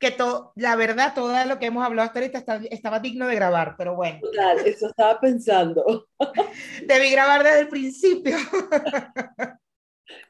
[0.00, 3.74] que todo, la verdad, todo lo que hemos hablado hasta ahorita estaba digno de grabar,
[3.76, 4.18] pero bueno.
[4.22, 6.08] Total, eso estaba pensando.
[6.86, 8.38] Debí grabar desde el principio.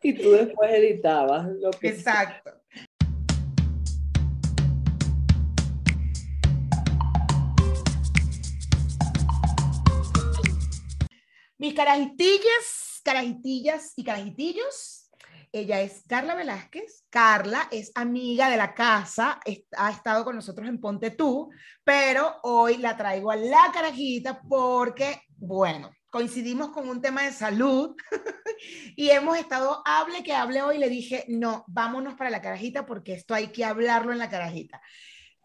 [0.03, 1.89] y tú después editabas lo que...
[1.89, 2.51] Exacto.
[11.59, 15.00] Mis carajitillas, carajitillas y carajitillos.
[15.53, 17.05] Ella es Carla Velázquez.
[17.11, 19.41] Carla es amiga de la casa,
[19.77, 21.51] ha estado con nosotros en Ponte Tú,
[21.83, 27.97] pero hoy la traigo a la carajita porque, bueno, coincidimos con un tema de salud
[28.97, 33.15] y hemos estado, hable que hable hoy, le dije, no, vámonos para la carajita porque
[33.15, 34.81] esto hay que hablarlo en la carajita.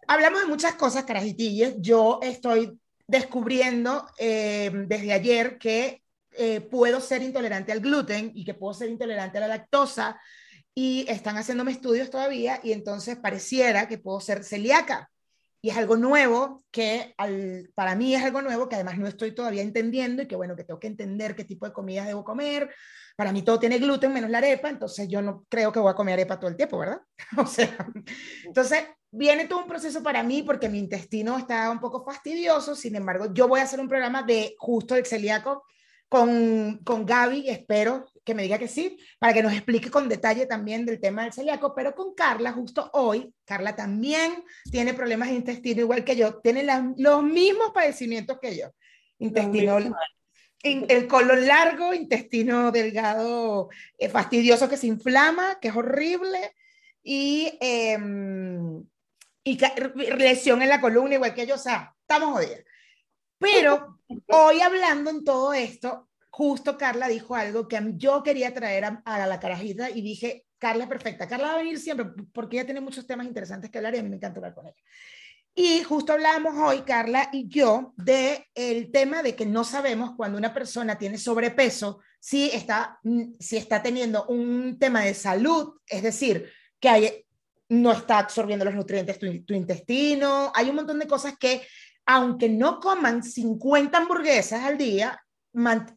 [0.08, 1.76] Hablamos de muchas cosas, carajitillas.
[1.80, 6.05] Yo estoy descubriendo eh, desde ayer que
[6.38, 10.20] eh, puedo ser intolerante al gluten y que puedo ser intolerante a la lactosa
[10.76, 15.10] y están haciéndome estudios todavía y entonces pareciera que puedo ser celíaca.
[15.62, 17.16] Y es algo nuevo que
[17.74, 20.64] para mí es algo nuevo que además no estoy todavía entendiendo y que bueno, que
[20.64, 22.70] tengo que entender qué tipo de comidas debo comer.
[23.16, 25.96] Para mí todo tiene gluten menos la arepa, entonces yo no creo que voy a
[25.96, 27.02] comer arepa todo el tiempo, ¿verdad?
[27.38, 27.76] o sea,
[28.44, 32.96] entonces viene todo un proceso para mí porque mi intestino está un poco fastidioso, sin
[32.96, 35.64] embargo, yo voy a hacer un programa de justo del celíaco
[36.10, 40.46] con, con Gaby, espero que me diga que sí, para que nos explique con detalle
[40.46, 45.36] también del tema del celíaco, pero con Carla, justo hoy, Carla también tiene problemas de
[45.36, 46.66] intestino igual que yo, tiene
[46.98, 48.68] los mismos padecimientos que yo.
[49.20, 49.78] Intestino,
[50.64, 56.56] el colon largo, intestino delgado, eh, fastidioso que se inflama, que es horrible,
[57.04, 58.84] y, em,
[59.44, 59.60] y
[60.18, 62.64] lesión en la columna igual que yo, o sea, estamos jodidos.
[63.40, 69.28] Pero hoy hablando en todo esto, justo Carla dijo algo que yo quería traer a,
[69.28, 71.28] la carajita y dije, Carla es perfecta.
[71.28, 74.04] Carla va a venir siempre porque ella tiene muchos temas interesantes que hablar y a
[74.04, 74.82] mí me encanta hablar con ella.
[75.58, 80.38] Y justo hablábamos hoy, Carla y yo, de el tema de que no sabemos cuando
[80.38, 83.00] una persona tiene sobrepeso si está,
[83.40, 87.26] si está teniendo un tema de salud, es decir, que hay,
[87.70, 91.62] no está absorbiendo los nutrientes tu, tu intestino, hay un montón de cosas que
[92.06, 95.20] aunque no coman 50 hamburguesas al día,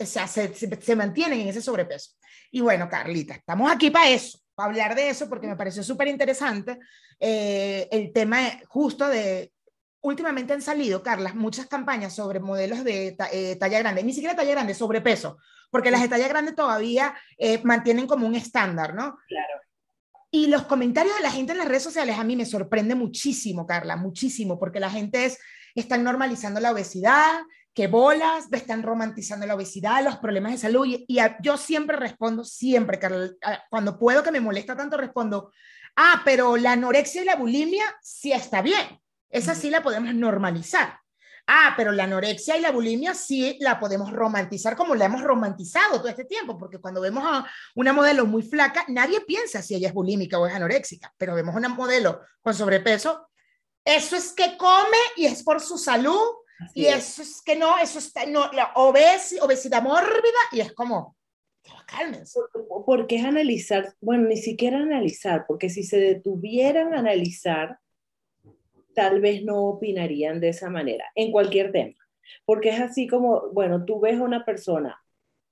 [0.05, 2.13] se, mantienen en ese sobrepeso.
[2.51, 6.09] Y bueno, Carlita, estamos aquí para eso, para hablar de eso, porque me pareció súper
[6.09, 6.79] interesante
[7.21, 9.53] eh, el tema justo de,
[10.01, 14.53] últimamente han salido, Carla, muchas campañas sobre modelos de eh, talla grande, ni siquiera talla
[14.53, 15.39] grande, sobrepeso,
[15.71, 19.19] porque las de talla grande todavía eh, mantienen como un estándar, ¿no?
[19.27, 19.61] Claro.
[20.31, 23.67] Y los comentarios de la gente en las redes sociales a mí me sorprende muchísimo,
[23.67, 25.39] Carla, muchísimo, porque la gente es
[25.81, 27.41] están normalizando la obesidad,
[27.75, 30.87] que bolas, están romantizando la obesidad, los problemas de salud.
[30.87, 32.99] Y, yo siempre respondo, siempre,
[33.71, 35.53] cuando puedo que me molesta tanto, respondo,
[35.97, 39.00] ah, pero la anorexia y la bulimia sí está bien.
[39.31, 40.99] Esa sí la podemos normalizar.
[41.47, 45.99] Ah, pero la anorexia y la bulimia sí la podemos romantizar como la hemos romantizado
[45.99, 49.88] todo este tiempo, porque cuando vemos a una modelo muy flaca, nadie piensa si ella
[49.88, 53.28] es bulímica o es anoréxica, pero vemos una modelo con sobrepeso
[53.88, 56.21] eso es que come y es por su salud.
[56.75, 61.16] y eso es que no, eso está, no, la obesidad mórbida y es como,
[61.87, 62.41] cálmense.
[62.84, 67.78] Porque es analizar, bueno, ni siquiera analizar, porque si se detuvieran a analizar,
[68.94, 71.94] tal vez no opinarían de esa manera, en cualquier tema.
[72.44, 75.00] Porque es así como, bueno, tú ves a una persona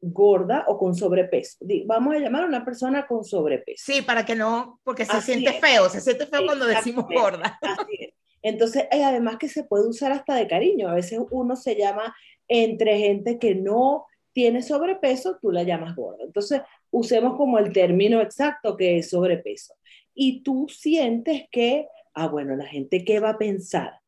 [0.01, 1.59] gorda o con sobrepeso.
[1.87, 3.85] Vamos a llamar a una persona con sobrepeso.
[3.87, 7.59] Sí, para que no, porque se siente feo, se siente feo cuando decimos gorda.
[7.63, 8.16] Así es.
[8.47, 10.89] Entonces, además que se puede usar hasta de cariño.
[10.89, 12.15] A veces uno se llama
[12.47, 16.23] entre gente que no tiene sobrepeso, tú la llamas gorda.
[16.23, 16.61] Entonces,
[16.93, 19.75] usemos como el término exacto que es sobrepeso.
[20.15, 23.99] Y tú sientes que, ah, bueno, la gente qué va a pensar,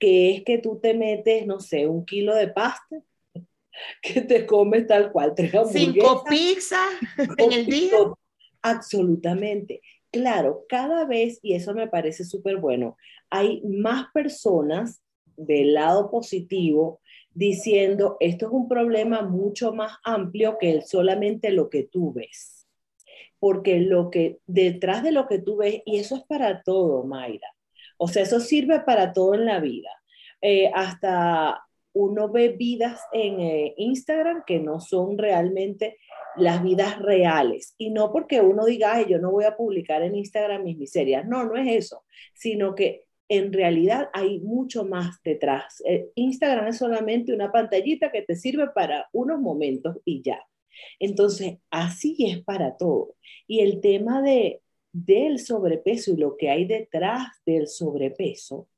[0.00, 2.96] que es que tú te metes, no sé, un kilo de pasta,
[4.02, 6.90] que te comes tal cual, tres Cinco pizzas
[7.38, 7.96] en el día.
[8.60, 9.82] Absolutamente.
[10.14, 12.96] Claro, cada vez, y eso me parece súper bueno,
[13.30, 15.02] hay más personas
[15.36, 17.00] del lado positivo
[17.32, 22.68] diciendo, esto es un problema mucho más amplio que solamente lo que tú ves.
[23.40, 27.48] Porque lo que detrás de lo que tú ves, y eso es para todo, Mayra.
[27.98, 29.90] O sea, eso sirve para todo en la vida.
[30.40, 31.63] Eh, hasta
[31.94, 35.96] uno ve vidas en eh, Instagram que no son realmente
[36.36, 37.74] las vidas reales.
[37.78, 41.26] Y no porque uno diga, yo no voy a publicar en Instagram mis miserias.
[41.26, 42.04] No, no es eso,
[42.34, 45.82] sino que en realidad hay mucho más detrás.
[45.86, 50.44] Eh, Instagram es solamente una pantallita que te sirve para unos momentos y ya.
[50.98, 53.14] Entonces, así es para todo.
[53.46, 54.60] Y el tema de,
[54.92, 58.68] del sobrepeso y lo que hay detrás del sobrepeso,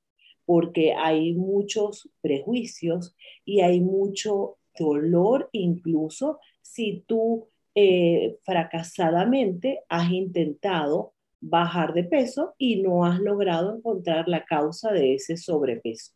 [0.47, 3.15] porque hay muchos prejuicios
[3.45, 12.83] y hay mucho dolor incluso si tú eh, fracasadamente has intentado bajar de peso y
[12.83, 16.13] no has logrado encontrar la causa de ese sobrepeso.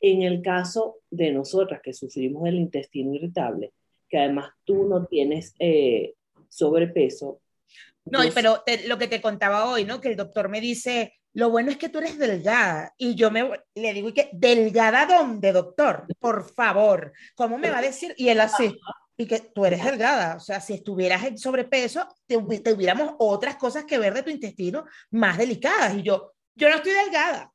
[0.00, 3.72] En el caso de nosotras que sufrimos del intestino irritable,
[4.08, 6.14] que además tú no tienes eh,
[6.48, 7.40] sobrepeso.
[8.04, 10.00] No, pero lo que te contaba hoy, ¿no?
[10.00, 12.94] Que el doctor me dice, lo bueno es que tú eres delgada.
[12.96, 16.06] Y yo me, le digo, ¿y ¿delgada dónde, doctor?
[16.18, 18.14] Por favor, ¿cómo me va a decir?
[18.16, 18.78] Y él así,
[19.16, 20.36] y que tú eres delgada.
[20.36, 24.84] O sea, si estuvieras en sobrepeso, te, tuviéramos otras cosas que ver de tu intestino
[25.10, 25.96] más delicadas.
[25.96, 27.52] Y yo, yo no estoy delgada.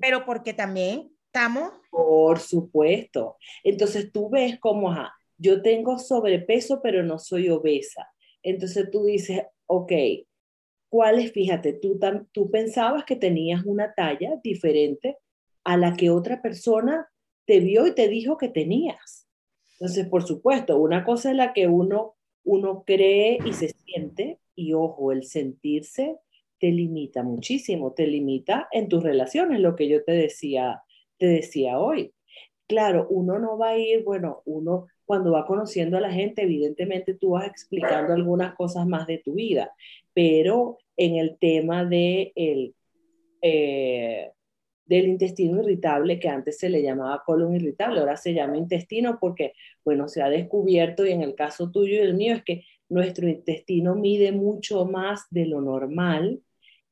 [0.00, 1.72] Pero porque también estamos...
[1.90, 3.36] Por supuesto.
[3.62, 8.08] Entonces tú ves como, ajá, yo tengo sobrepeso, pero no soy obesa.
[8.42, 9.92] Entonces tú dices, ok,
[10.94, 11.32] ¿cuál es?
[11.32, 11.98] Fíjate, tú,
[12.30, 15.16] tú pensabas que tenías una talla diferente
[15.64, 17.08] a la que otra persona
[17.46, 19.26] te vio y te dijo que tenías.
[19.72, 22.14] Entonces, por supuesto, una cosa es la que uno,
[22.44, 26.20] uno cree y se siente, y ojo, el sentirse
[26.60, 30.84] te limita muchísimo, te limita en tus relaciones, lo que yo te decía,
[31.18, 32.14] te decía hoy.
[32.68, 37.14] Claro, uno no va a ir, bueno, uno cuando va conociendo a la gente, evidentemente
[37.14, 39.72] tú vas explicando algunas cosas más de tu vida,
[40.14, 42.74] pero en el tema de el,
[43.42, 44.30] eh,
[44.86, 49.52] del intestino irritable, que antes se le llamaba colon irritable, ahora se llama intestino porque,
[49.84, 53.28] bueno, se ha descubierto y en el caso tuyo y el mío es que nuestro
[53.28, 56.42] intestino mide mucho más de lo normal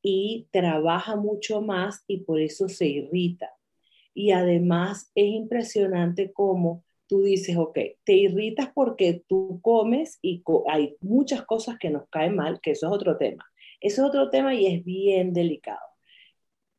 [0.01, 3.51] y trabaja mucho más y por eso se irrita.
[4.13, 10.97] Y además es impresionante cómo tú dices, ok, te irritas porque tú comes y hay
[10.99, 13.45] muchas cosas que nos caen mal, que eso es otro tema.
[13.79, 15.85] Eso es otro tema y es bien delicado.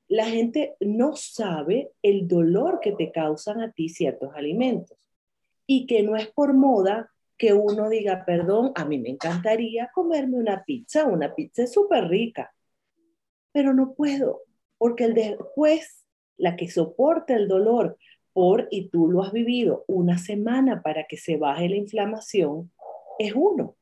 [0.08, 4.98] La gente no sabe el dolor que te causan a ti ciertos alimentos
[5.68, 10.38] y que no es por moda que uno diga, perdón, a mí me encantaría comerme
[10.38, 12.52] una pizza, una pizza es súper rica,
[13.52, 14.40] pero no puedo,
[14.78, 16.04] porque el después,
[16.36, 17.98] la que soporta el dolor
[18.34, 22.70] por, y tú lo has vivido, una semana para que se baje la inflamación,
[23.18, 23.76] es uno.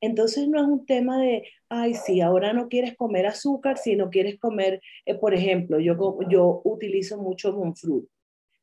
[0.00, 4.08] Entonces no es un tema de, ay, sí, ahora no quieres comer azúcar, si no
[4.08, 8.06] quieres comer, eh, por ejemplo, yo, yo utilizo mucho Monfruit.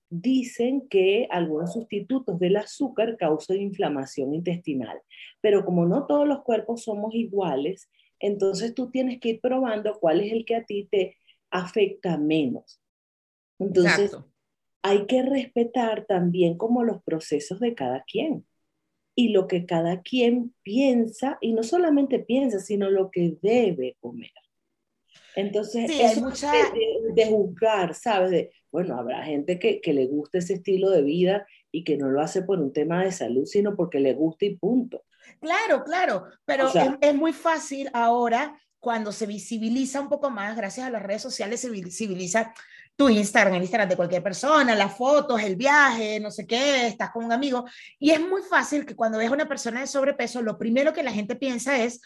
[0.09, 4.99] Dicen que algunos sustitutos del azúcar causan inflamación intestinal,
[5.39, 7.89] pero como no todos los cuerpos somos iguales,
[8.19, 11.17] entonces tú tienes que ir probando cuál es el que a ti te
[11.51, 12.81] afecta menos.
[13.59, 14.17] Entonces,
[14.87, 18.45] hay que respetar también como los procesos de cada quien
[19.15, 24.31] y lo que cada quien piensa, y no solamente piensa, sino lo que debe comer.
[25.35, 26.51] Entonces, es mucha...
[27.15, 28.29] de, juzgar, ¿sabes?
[28.29, 32.09] De, bueno, habrá gente que, que, le gusta ese estilo de vida y que no
[32.09, 35.03] lo hace por un tema de salud, sino porque le gusta y punto.
[35.39, 40.85] Claro, claro, pero es, es, muy fácil ahora cuando se visibiliza un poco más, gracias
[40.85, 42.53] a las redes sociales, se visibiliza
[42.97, 47.11] tu Instagram, el Instagram de cualquier persona, las fotos, el viaje, no sé qué, estás
[47.11, 47.63] con un amigo.
[47.99, 51.03] Y es muy fácil que cuando ves a una persona de sobrepeso, lo primero que
[51.03, 52.01] la gente piensa es,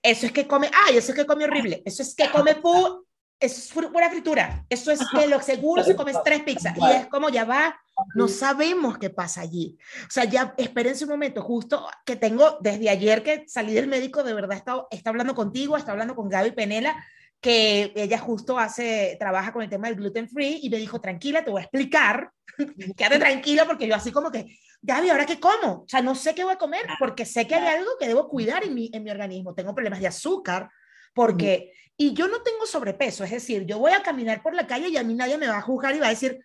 [0.00, 3.04] eso es que come, ay, eso es que come horrible, eso es que come pu
[3.40, 6.76] eso es pura fritura, eso es que lo seguro se comes tres pizzas.
[6.76, 7.80] Y es como ya va,
[8.14, 9.78] no sabemos qué pasa allí.
[10.02, 14.24] O sea, ya espérense un momento, justo que tengo desde ayer que salí del médico,
[14.24, 16.96] de verdad está, está hablando contigo, está hablando con Gaby Penela,
[17.40, 21.44] que ella justo hace, trabaja con el tema del gluten free y me dijo, tranquila,
[21.44, 22.30] te voy a explicar,
[22.96, 25.82] quédate tranquila porque yo así como que, Gaby, ¿ahora qué como?
[25.82, 28.28] O sea, no sé qué voy a comer porque sé que hay algo que debo
[28.28, 29.54] cuidar en mi, en mi organismo.
[29.54, 30.68] Tengo problemas de azúcar
[31.14, 34.88] porque, y yo no tengo sobrepeso, es decir, yo voy a caminar por la calle
[34.88, 36.38] y a mí nadie me va a juzgar y va a decir,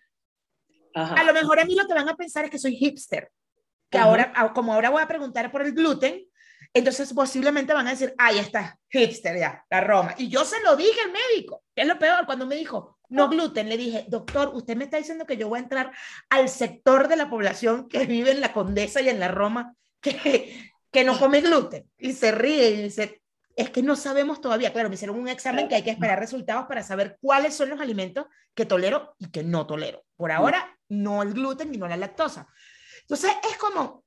[0.94, 3.30] a lo mejor a mí lo que van a pensar es que soy hipster,
[3.90, 6.24] que ahora, como ahora voy a preguntar por el gluten,
[6.74, 10.14] entonces posiblemente van a decir, ahí está, hipster ya, la Roma.
[10.18, 13.28] Y yo se lo dije al médico, que es lo peor, cuando me dijo, no
[13.28, 15.92] gluten, le dije, doctor, usted me está diciendo que yo voy a entrar
[16.28, 20.72] al sector de la población que vive en la Condesa y en la Roma, que,
[20.90, 21.88] que no come gluten.
[21.96, 23.22] Y se ríe y dice,
[23.56, 24.72] es que no sabemos todavía.
[24.72, 27.80] Claro, me hicieron un examen que hay que esperar resultados para saber cuáles son los
[27.80, 30.04] alimentos que tolero y que no tolero.
[30.16, 32.48] Por ahora, no el gluten ni no la lactosa.
[33.02, 34.03] Entonces, es como,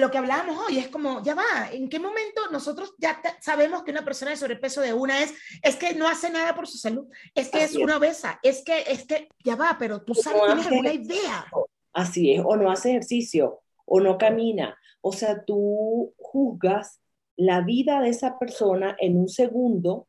[0.00, 3.92] lo que hablábamos hoy es como, ya va, ¿en qué momento nosotros ya sabemos que
[3.92, 5.32] una persona de sobrepeso de una es,
[5.62, 8.84] es que no hace nada por su salud, es que es una obesa, es que,
[8.88, 11.46] es que, ya va, pero tú sabes, tienes alguna idea.
[11.92, 17.00] Así es, o no hace ejercicio, o no camina, o sea, tú juzgas
[17.36, 20.08] la vida de esa persona en un segundo,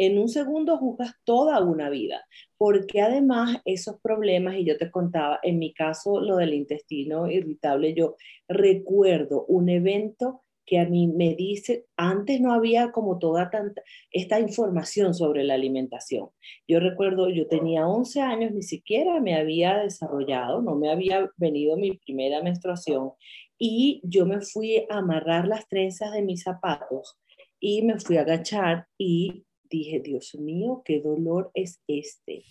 [0.00, 2.24] en un segundo juzgas toda una vida,
[2.56, 7.92] porque además esos problemas, y yo te contaba, en mi caso lo del intestino irritable,
[7.92, 8.16] yo
[8.48, 14.40] recuerdo un evento que a mí me dice, antes no había como toda tanta, esta
[14.40, 16.30] información sobre la alimentación.
[16.66, 21.76] Yo recuerdo, yo tenía 11 años, ni siquiera me había desarrollado, no me había venido
[21.76, 23.10] mi primera menstruación
[23.58, 27.18] y yo me fui a amarrar las trenzas de mis zapatos
[27.58, 32.44] y me fui a agachar y dije, Dios mío, qué dolor es este.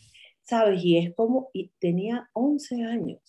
[0.43, 0.83] ¿Sabes?
[0.83, 3.19] Y es como, y tenía 11 años.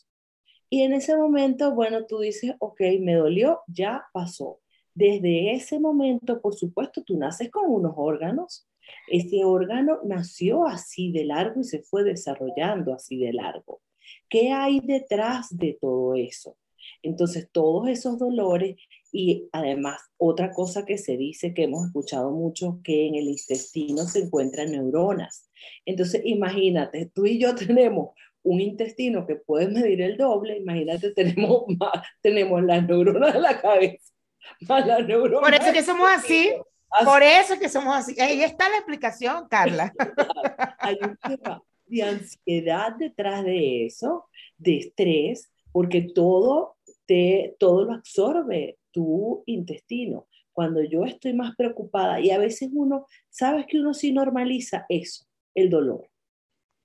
[0.71, 4.61] Y en ese momento, bueno, tú dices, ok, me dolió, ya pasó.
[4.95, 8.69] Desde ese momento, por supuesto, tú naces con unos órganos.
[9.09, 13.83] Ese órgano nació así de largo y se fue desarrollando así de largo.
[14.29, 16.57] ¿Qué hay detrás de todo eso?
[17.03, 18.77] Entonces, todos esos dolores
[19.13, 24.05] y además otra cosa que se dice que hemos escuchado mucho, que en el intestino
[24.05, 25.49] se encuentran neuronas.
[25.85, 28.11] Entonces, imagínate, tú y yo tenemos
[28.43, 33.61] un intestino que puede medir el doble, imagínate, tenemos, más, tenemos las neuronas de la
[33.61, 34.11] cabeza
[34.67, 36.53] por eso que somos así.
[37.05, 38.21] Por eso que somos así.
[38.21, 39.93] Ahí está la explicación, Carla.
[40.81, 46.77] Hay un tema de ansiedad detrás de eso, de estrés, porque todo,
[47.07, 50.27] te, todo lo absorbe tu intestino.
[50.53, 55.25] Cuando yo estoy más preocupada y a veces uno, sabes que uno sí normaliza eso,
[55.55, 56.11] el dolor.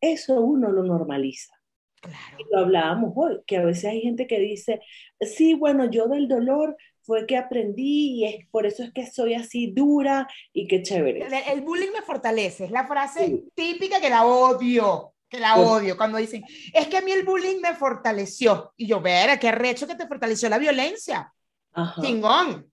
[0.01, 1.53] Eso uno lo normaliza.
[2.01, 2.37] Claro.
[2.37, 4.79] Y lo hablábamos hoy, que a veces hay gente que dice,
[5.19, 9.35] sí, bueno, yo del dolor fue que aprendí y es por eso es que soy
[9.35, 11.27] así dura y qué chévere.
[11.51, 16.17] El, bullying me fortalece, es la frase típica que la odio, que la odio cuando
[16.17, 16.43] dicen,
[16.73, 18.73] es que a mí el bullying me fortaleció.
[18.75, 21.31] Y yo, ver, qué recho que te fortaleció la violencia.
[21.75, 22.01] Ajá.
[22.01, 22.71] Chingón.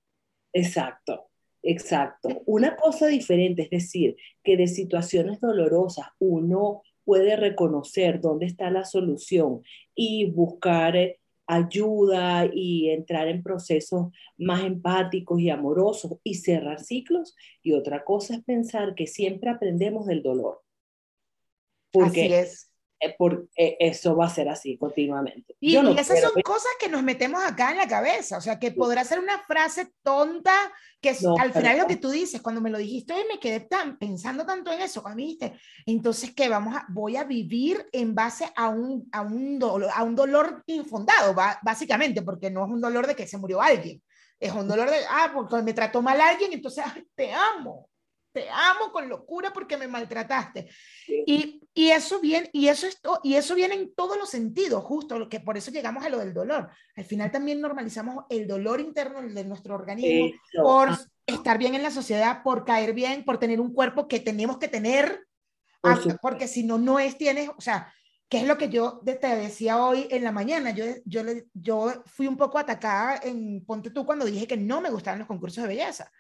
[0.53, 1.29] Exacto.
[1.63, 2.43] Exacto.
[2.47, 8.85] Una cosa diferente, es decir, que de situaciones dolorosas uno puede reconocer dónde está la
[8.85, 9.63] solución
[9.95, 17.37] y buscar eh, ayuda y entrar en procesos más empáticos y amorosos y cerrar ciclos.
[17.63, 20.63] Y otra cosa es pensar que siempre aprendemos del dolor.
[21.93, 22.72] Porque Así es.
[23.05, 25.57] Eh, por, eh, eso va a ser así continuamente.
[25.59, 29.03] Y, esas son cosas que nos metemos acá en la cabeza, o sea, que podrá
[29.03, 30.55] ser una frase tonta,
[31.01, 33.99] que al final lo que tú dices, cuando me lo dijiste hoy me quedé tan,
[33.99, 38.49] pensando tanto en eso, cuando dijiste, entonces que vamos a, voy a vivir en base
[38.55, 43.09] a un, a un, dolor, a un dolor infundado, básicamente, porque no es un dolor
[43.09, 44.01] de que se murió alguien,
[44.39, 46.85] es un dolor de, ah, porque me trató mal alguien, entonces,
[47.17, 47.89] te amo,
[48.33, 50.69] te amo con locura porque me maltrataste.
[51.07, 55.19] Y, y, eso viene, y, eso es y eso viene en todos los sentidos, justo,
[55.19, 56.71] lo que por eso llegamos a lo del dolor.
[56.97, 61.01] Al final también normalizamos el dolor interno de nuestro organismo por ah.
[61.27, 64.69] estar bien en la sociedad, por caer bien, por tener un cuerpo que tenemos que
[64.69, 65.27] tener,
[65.83, 67.93] ah, porque si no, no es, tienes, o sea,
[68.29, 70.71] ¿qué es lo que yo te decía hoy en la mañana?
[70.71, 71.23] Yo, yo,
[71.53, 75.29] yo fui un poco atacada en Ponte tú cuando dije que no me gustaban los
[75.29, 76.11] concursos de belleza.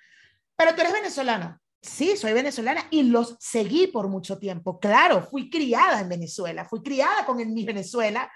[0.54, 4.78] Pero tú eres venezolano Sí, soy venezolana y los seguí por mucho tiempo.
[4.78, 8.30] Claro, fui criada en Venezuela, fui criada con el Mi Venezuela.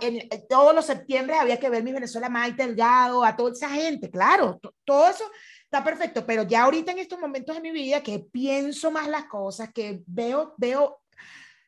[0.00, 4.08] En, todos los septiembre había que ver Mi Venezuela, Maite Delgado, a toda esa gente.
[4.08, 5.24] Claro, todo eso
[5.64, 9.24] está perfecto, pero ya ahorita en estos momentos de mi vida que pienso más las
[9.24, 11.00] cosas, que veo, veo,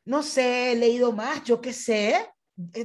[0.05, 2.31] no sé, he leído más, yo qué sé, eh,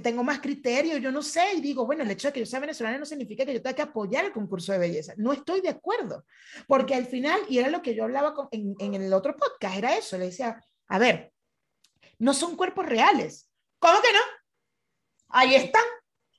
[0.02, 2.60] tengo más criterio, yo no sé, y digo, bueno, el hecho de que yo sea
[2.60, 5.14] venezolana no significa que yo tenga que apoyar el concurso de belleza.
[5.18, 6.26] No estoy de acuerdo,
[6.68, 9.98] porque al final, y era lo que yo hablaba en, en el otro podcast, era
[9.98, 11.34] eso, le decía, a ver,
[12.20, 13.50] no son cuerpos reales.
[13.80, 14.20] ¿Cómo que no?
[15.30, 15.84] Ahí están.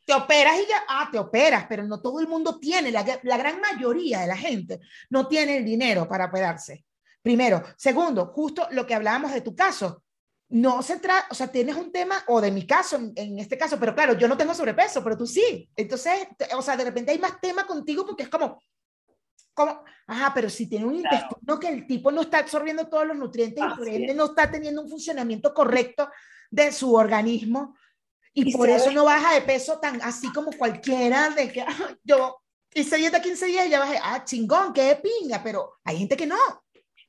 [0.06, 3.36] Te operas y ya, ah, te operas, pero no todo el mundo tiene, la, la
[3.36, 6.84] gran mayoría de la gente no tiene el dinero para operarse.
[7.22, 7.62] Primero.
[7.76, 10.03] Segundo, justo lo que hablábamos de tu caso,
[10.54, 13.76] no se trata, o sea, tienes un tema, o de mi caso, en, este caso,
[13.76, 15.68] pero claro, yo no tengo sobrepeso, pero tú sí.
[15.74, 18.62] Entonces, o sea, de repente hay más tema contigo porque es como,
[19.52, 23.16] como, ajá, pero si tiene un intestino que el tipo no está absorbiendo todos los
[23.16, 26.08] nutrientes y por ende no está teniendo un funcionamiento correcto
[26.52, 27.76] de su organismo
[28.32, 31.66] y, por eso no baja de peso tan así como cualquiera de que
[32.04, 32.40] yo
[32.72, 36.28] hice dieta 15 días y ya bajé, ah, chingón, qué pinga, pero hay gente que
[36.28, 36.63] no.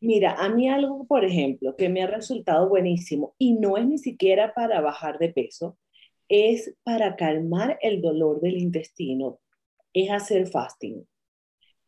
[0.06, 3.98] Mira, a mí algo, por ejemplo, que me ha resultado buenísimo y no es ni
[3.98, 5.78] siquiera para bajar de peso,
[6.30, 9.40] es para calmar el dolor del intestino,
[9.94, 11.08] es hacer fasting.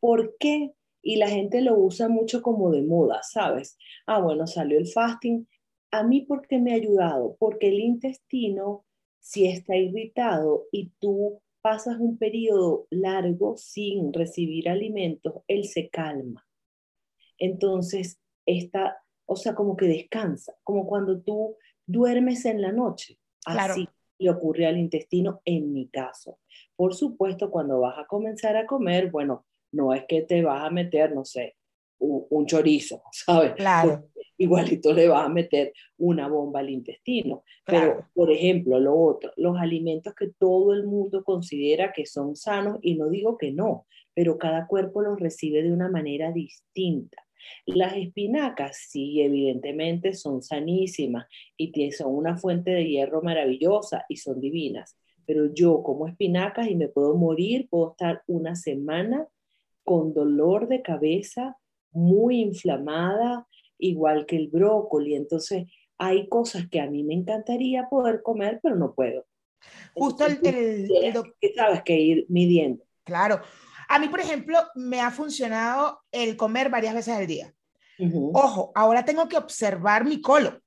[0.01, 0.73] ¿Por qué?
[1.03, 3.77] Y la gente lo usa mucho como de moda, ¿sabes?
[4.07, 5.47] Ah, bueno, salió el fasting.
[5.91, 7.37] A mí, ¿por qué me ha ayudado?
[7.39, 8.85] Porque el intestino,
[9.19, 16.46] si está irritado y tú pasas un periodo largo sin recibir alimentos, él se calma.
[17.37, 23.17] Entonces, está, o sea, como que descansa, como cuando tú duermes en la noche.
[23.45, 23.87] Así
[24.19, 26.39] le ocurre al intestino en mi caso.
[26.75, 30.69] Por supuesto, cuando vas a comenzar a comer, bueno, no es que te vas a
[30.69, 31.55] meter, no sé,
[31.99, 33.53] un, chorizo, ¿sabes?
[33.53, 34.09] Claro.
[34.39, 37.43] igualito le vas a meter una bomba al intestino.
[37.65, 42.77] Pero, por ejemplo, lo otro, los alimentos que todo el mundo considera que son sanos,
[42.81, 47.26] y no digo que no, pero cada cuerpo los recibe de una manera distinta.
[47.65, 54.39] Las espinacas, sí, evidentemente son sanísimas y son una fuente de hierro maravillosa y son
[54.39, 54.97] divinas.
[55.25, 59.27] Pero yo como espinacas y me puedo morir, puedo estar una semana
[59.83, 61.57] con dolor de cabeza,
[61.91, 65.15] muy inflamada, igual que el brócoli.
[65.15, 69.25] Entonces, hay cosas que a mí me encantaría poder comer, pero no puedo.
[69.93, 72.83] Justo el, que sabes que ir midiendo.
[73.03, 73.41] Claro.
[73.89, 77.53] A mí, por ejemplo, me ha funcionado el comer varias veces al día.
[78.33, 80.61] Ojo, ahora tengo que observar mi colon.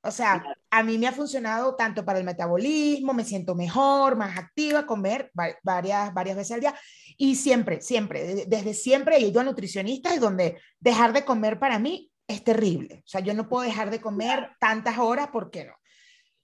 [0.00, 4.38] O sea, a mí me ha funcionado tanto para el metabolismo, me siento mejor, más
[4.38, 5.32] activa, comer
[5.62, 6.74] varias, varias veces al día.
[7.16, 11.80] Y siempre, siempre, desde siempre he ido a nutricionistas y donde dejar de comer para
[11.80, 13.02] mí es terrible.
[13.04, 15.74] O sea, yo no puedo dejar de comer tantas horas, ¿por qué no?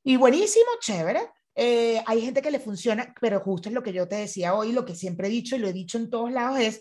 [0.02, 1.20] Y buenísimo, chévere.
[1.54, 4.72] Eh, hay gente que le funciona, pero justo es lo que yo te decía hoy,
[4.72, 6.80] lo que siempre he dicho y lo he dicho en todos lados es,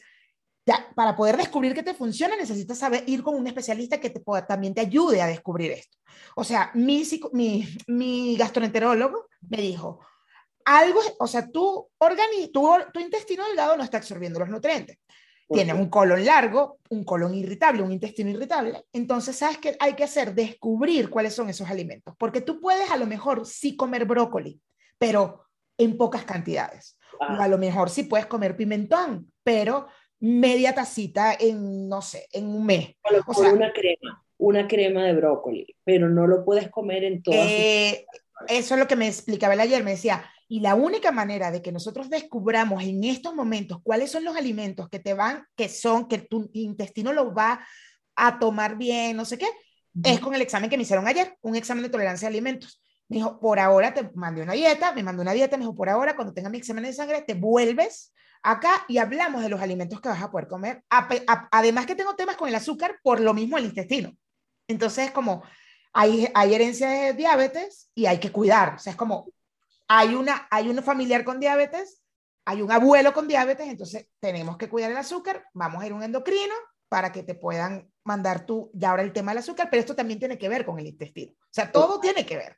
[0.65, 4.19] ya, para poder descubrir que te funciona, necesitas saber ir con un especialista que te
[4.19, 5.97] pueda, también te ayude a descubrir esto.
[6.35, 9.99] O sea, mi, gastroenterólogo me dijo,
[10.65, 14.97] algo, o sea, tu, organi tu, tu intestino delgado no está absorbiendo los nutrientes.
[15.53, 18.85] Tiene un colon largo, un colon irritable, un intestino irritable.
[18.91, 20.33] Entonces, ¿sabes qué hay que hacer?
[20.33, 22.15] Descubrir cuáles son esos alimentos.
[22.17, 24.59] Porque tú puedes a lo mejor sí comer brócoli,
[24.97, 25.45] pero
[25.77, 26.97] en pocas cantidades.
[27.19, 29.87] O a lo mejor sí puedes comer pimentón, pero
[30.19, 32.95] media tacita en, no sé, en un mes.
[33.27, 37.45] O, sea, una crema, una crema de brócoli, pero no lo puedes comer en todas.
[37.45, 38.05] Eh,
[38.47, 41.61] eso es lo que me explicaba él ayer, me decía, y la única manera de
[41.61, 46.07] que nosotros descubramos en estos momentos cuáles son los alimentos que te van, que son,
[46.07, 47.65] que tu intestino lo va
[48.15, 49.47] a tomar bien, no sé qué,
[50.03, 52.81] es con el examen que me hicieron ayer, un examen de tolerancia a alimentos.
[53.09, 55.89] Me dijo, por ahora te mandé una dieta, me mandó una dieta, me dijo, por
[55.89, 60.01] ahora, cuando tenga mi examen de sangre, te vuelves acá y hablamos de los alimentos
[60.01, 60.83] que vas a poder comer.
[61.51, 64.11] además que tengo temas con el azúcar por lo mismo el intestino.
[64.67, 65.43] Entonces, como
[65.93, 68.75] hay, hay herencia de diabetes y hay que cuidar.
[68.75, 69.27] O sea, es como,
[69.95, 72.01] hay una, hay un familiar con diabetes,
[72.45, 75.95] hay un abuelo con diabetes, entonces tenemos que cuidar el azúcar, vamos a ir a
[75.95, 76.55] un endocrino
[76.89, 80.17] para que te puedan mandar tú, ya ahora el tema del azúcar, pero esto también
[80.17, 81.33] tiene que ver con el intestino.
[81.33, 82.57] O sea, todo tiene que ver.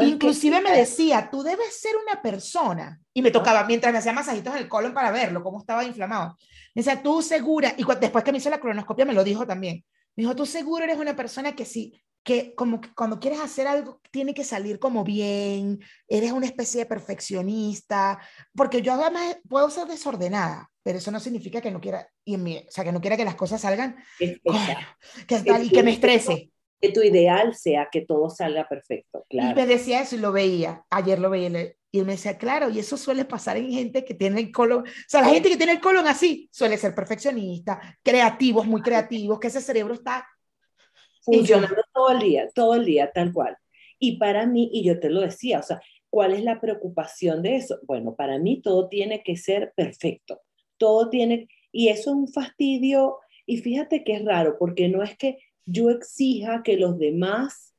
[0.00, 4.54] Inclusive me decía, tú debes ser una persona, y me tocaba, mientras me hacía masajitos
[4.54, 6.38] en el colon para verlo, cómo estaba inflamado,
[6.74, 9.84] me decía, tú segura, y después que me hizo la cronoscopia me lo dijo también,
[10.16, 13.66] me dijo, tú seguro eres una persona que sí, que como que cuando quieres hacer
[13.66, 18.20] algo tiene que salir como bien, eres una especie de perfeccionista,
[18.54, 22.46] porque yo además puedo ser desordenada, pero eso no significa que no quiera, y en
[22.46, 24.40] o sea, que no quiera que las cosas salgan, que,
[25.62, 26.50] y que me estrese.
[26.80, 29.52] Que tu ideal sea que todo salga perfecto, claro.
[29.52, 32.78] Y me decía eso y lo veía, ayer lo veía y me decía, claro, y
[32.78, 35.72] eso suele pasar en gente que tiene el colon, o sea, la gente que tiene
[35.72, 40.26] el colon así suele ser perfeccionista, creativos, muy creativos, que ese cerebro está
[41.20, 43.56] funcionando todo el día, todo el día, tal cual.
[43.98, 47.56] Y para mí, y yo te lo decía, o sea, ¿cuál es la preocupación de
[47.56, 47.78] eso?
[47.82, 50.40] Bueno, para mí todo tiene que ser perfecto,
[50.78, 55.16] todo tiene, y eso es un fastidio, y fíjate que es raro, porque no es
[55.16, 57.74] que yo exija que los demás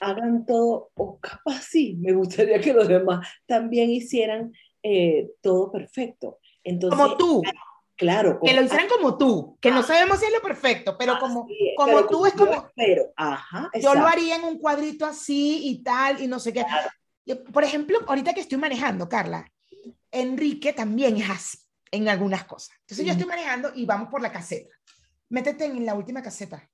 [0.00, 6.38] hagan todo, o capaz sí, me gustaría que los demás también hicieran eh, todo perfecto.
[6.64, 7.42] Entonces, como tú.
[7.96, 8.40] Claro.
[8.42, 9.82] que lo hicieran como tú, que no ah.
[9.82, 12.68] sabemos si es lo perfecto, pero como, como tú es como...
[12.74, 16.64] Pero, ajá, yo lo haría en un cuadrito así y tal, y no sé qué.
[17.52, 19.46] Por ejemplo, ahorita que estoy manejando, Carla,
[20.10, 21.58] Enrique también es así
[21.90, 22.74] en algunas cosas.
[22.80, 24.74] Entonces yo estoy manejando y vamos por la caseta.
[25.28, 26.68] Métete en la última caseta.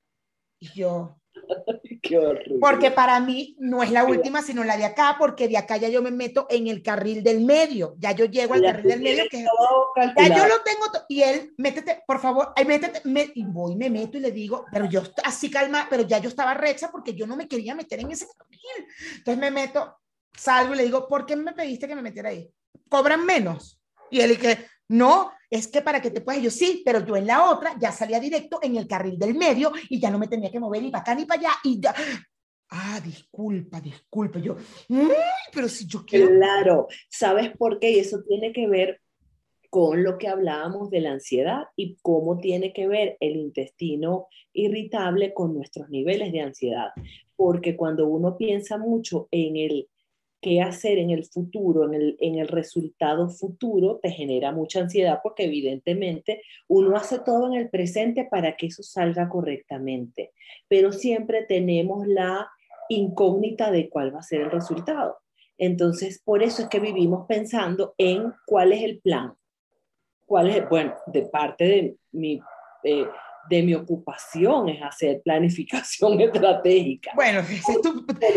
[0.61, 1.21] Y yo,
[2.61, 5.89] porque para mí no es la última, sino la de acá, porque de acá ya
[5.89, 7.95] yo me meto en el carril del medio.
[7.99, 9.25] Ya yo llego al carril del medio.
[9.31, 9.45] Que,
[10.17, 10.85] ya yo lo tengo.
[11.09, 13.01] Y él, métete, por favor, ahí métete.
[13.05, 16.29] Me, y voy, me meto y le digo, pero yo así calma, pero ya yo
[16.29, 18.89] estaba recha porque yo no me quería meter en ese carril.
[19.17, 19.99] Entonces me meto,
[20.37, 22.51] salgo y le digo, ¿por qué me pediste que me metiera ahí?
[22.89, 23.81] ¿Cobran menos?
[24.11, 27.27] Y él dice, no, es que para que te puedas, yo sí, pero yo en
[27.27, 30.51] la otra ya salía directo en el carril del medio y ya no me tenía
[30.51, 31.95] que mover ni para acá ni para allá y ya.
[32.71, 34.39] Ah, disculpa, disculpa.
[34.39, 34.57] Yo,
[35.53, 36.29] pero si yo quiero.
[36.29, 37.93] Claro, ¿sabes por qué?
[37.93, 39.01] Y eso tiene que ver
[39.71, 45.35] con lo que hablábamos de la ansiedad y cómo tiene que ver el intestino irritable
[45.35, 46.91] con nuestros niveles de ansiedad.
[47.37, 49.89] Porque cuando uno piensa mucho en el
[50.41, 55.21] qué hacer en el futuro, en el, en el resultado futuro, te genera mucha ansiedad
[55.23, 60.33] porque evidentemente uno hace todo en el presente para que eso salga correctamente,
[60.69, 62.49] pero siempre tenemos la
[62.89, 65.19] incógnita de cuál va a ser el resultado.
[65.59, 69.35] Entonces, por eso es que vivimos pensando en cuál es el plan.
[70.25, 72.41] ¿Cuál es, bueno, de parte de mi
[72.85, 73.07] eh,
[73.49, 77.13] de mi ocupación es hacer planificación estratégica.
[77.15, 77.43] Bueno,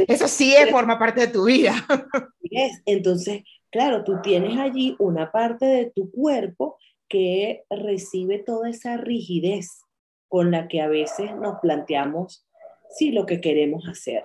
[0.08, 1.76] eso sí es, forma parte de tu vida.
[2.54, 2.82] Es.
[2.86, 9.86] Entonces, claro, tú tienes allí una parte de tu cuerpo que recibe toda esa rigidez
[10.28, 12.46] con la que a veces nos planteamos
[12.90, 14.24] sí lo que queremos hacer.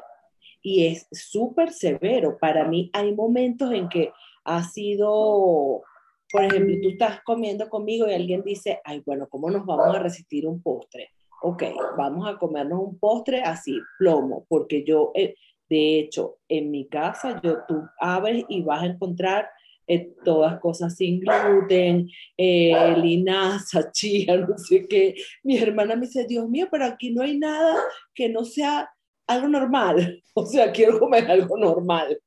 [0.62, 2.38] Y es súper severo.
[2.38, 4.12] Para mí hay momentos en que
[4.44, 5.82] ha sido
[6.30, 9.98] por ejemplo, tú estás comiendo conmigo y alguien dice, ay, bueno, ¿cómo nos vamos a
[9.98, 11.10] resistir un postre?
[11.42, 11.62] Ok,
[11.96, 15.34] vamos a comernos un postre así, plomo, porque yo, eh,
[15.68, 19.48] de hecho, en mi casa, yo, tú abres y vas a encontrar
[19.88, 25.14] eh, todas cosas sin gluten, eh, linaza, chía, no sé qué.
[25.44, 27.76] Mi hermana me dice, Dios mío, pero aquí no hay nada
[28.14, 28.90] que no sea
[29.26, 30.22] algo normal.
[30.38, 32.20] O sea, quiero comer algo normal.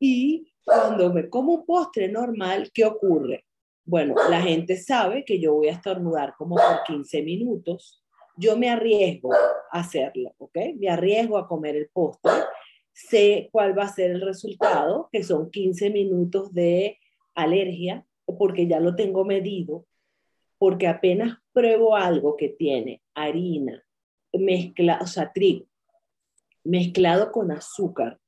[0.00, 3.44] Y cuando me como un postre normal, ¿qué ocurre?
[3.84, 8.02] Bueno, la gente sabe que yo voy a estornudar como por 15 minutos.
[8.36, 10.58] Yo me arriesgo a hacerlo, ¿ok?
[10.76, 12.32] Me arriesgo a comer el postre.
[12.92, 16.98] Sé cuál va a ser el resultado, que son 15 minutos de
[17.36, 18.04] alergia,
[18.36, 19.86] porque ya lo tengo medido,
[20.58, 23.84] porque apenas pruebo algo que tiene harina,
[24.32, 25.66] mezcla, o sea, trigo,
[26.64, 28.18] mezclado con azúcar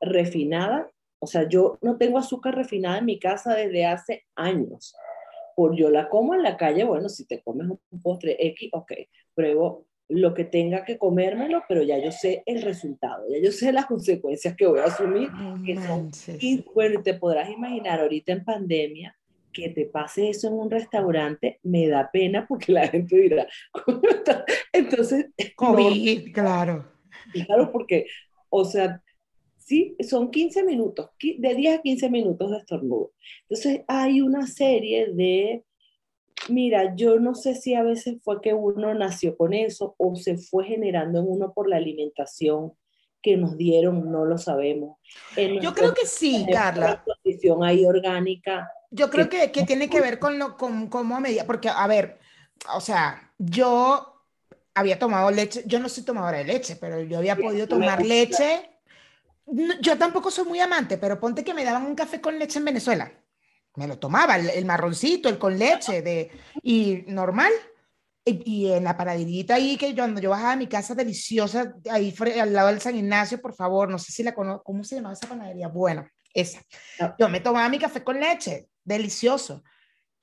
[0.00, 0.88] refinada,
[1.20, 4.94] o sea, yo no tengo azúcar refinada en mi casa desde hace años.
[5.54, 8.92] Por yo la como en la calle, bueno, si te comes un postre X, ok,
[9.34, 13.70] pruebo lo que tenga que comérmelo, pero ya yo sé el resultado, ya yo sé
[13.70, 15.30] las consecuencias que voy a asumir.
[16.40, 19.16] y bueno, te podrás imaginar ahorita en pandemia
[19.52, 23.46] que te pase eso en un restaurante, me da pena porque la gente dirá,
[24.72, 25.26] entonces...
[25.56, 26.86] COVID, claro.
[27.32, 28.06] Claro, porque,
[28.48, 29.02] o sea,
[29.70, 29.96] ¿sí?
[30.00, 33.12] Son 15 minutos, de 10 a 15 minutos de estornudo.
[33.42, 35.64] Entonces hay una serie de,
[36.48, 40.38] mira, yo no sé si a veces fue que uno nació con eso o se
[40.38, 42.72] fue generando en uno por la alimentación
[43.22, 44.98] que nos dieron, no lo sabemos.
[45.36, 47.04] yo creo que sí, Carla.
[47.04, 48.68] posición ahí orgánica.
[48.90, 52.18] Yo creo que, que, tiene que ver con lo con cómo medida, porque a ver,
[52.74, 54.24] o sea, yo
[54.74, 58.70] había tomado leche, yo no soy tomadora de leche, pero yo había podido tomar leche
[59.80, 62.64] yo tampoco soy muy amante, pero ponte que me daban un café con leche en
[62.64, 63.12] Venezuela.
[63.76, 66.30] Me lo tomaba, el, marroncito, el con leche, de,
[66.62, 67.52] y normal.
[68.24, 72.14] Y, en la paradirita ahí, que yo, cuando yo bajaba a mi casa deliciosa, ahí
[72.38, 75.14] al lado del San Ignacio, por favor, no sé si la conozco, ¿cómo se llamaba
[75.14, 75.68] esa panadería?
[75.68, 76.60] Bueno, esa.
[77.18, 79.64] Yo me tomaba mi café con leche, delicioso.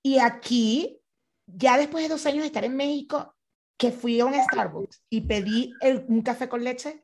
[0.02, 1.02] Y aquí,
[1.48, 3.36] ya después de dos años de estar en México,
[3.78, 5.74] que fui a un Starbucks y pedí
[6.08, 7.04] un café con leche,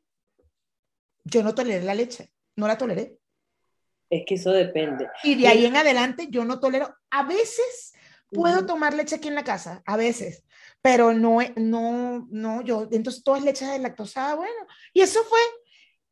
[1.24, 3.18] yo no toleré la leche, no la toleré.
[4.10, 5.08] Es que eso depende.
[5.22, 6.94] Y de ahí en adelante yo no tolero.
[7.10, 7.92] A veces
[8.30, 10.44] puedo tomar leche aquí en la casa, a veces,
[10.82, 14.66] pero no, no, no, yo, entonces todo es leche de lactosa, bueno.
[14.92, 15.38] Y eso fue,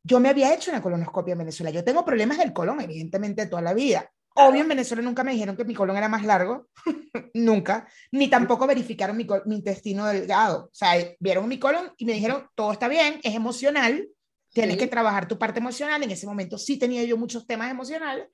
[0.03, 1.69] yo me había hecho una colonoscopia en Venezuela.
[1.69, 4.09] Yo tengo problemas del colon, evidentemente, toda la vida.
[4.35, 6.67] Obvio, en Venezuela nunca me dijeron que mi colon era más largo,
[7.35, 10.65] nunca, ni tampoco verificaron mi, mi, intestino delgado.
[10.65, 14.07] O sea, vieron mi colon y me dijeron, todo está bien, es emocional,
[14.53, 16.01] Tienes que trabajar tu parte emocional.
[16.03, 18.27] En ese momento sí tenía yo muchos temas emocionales.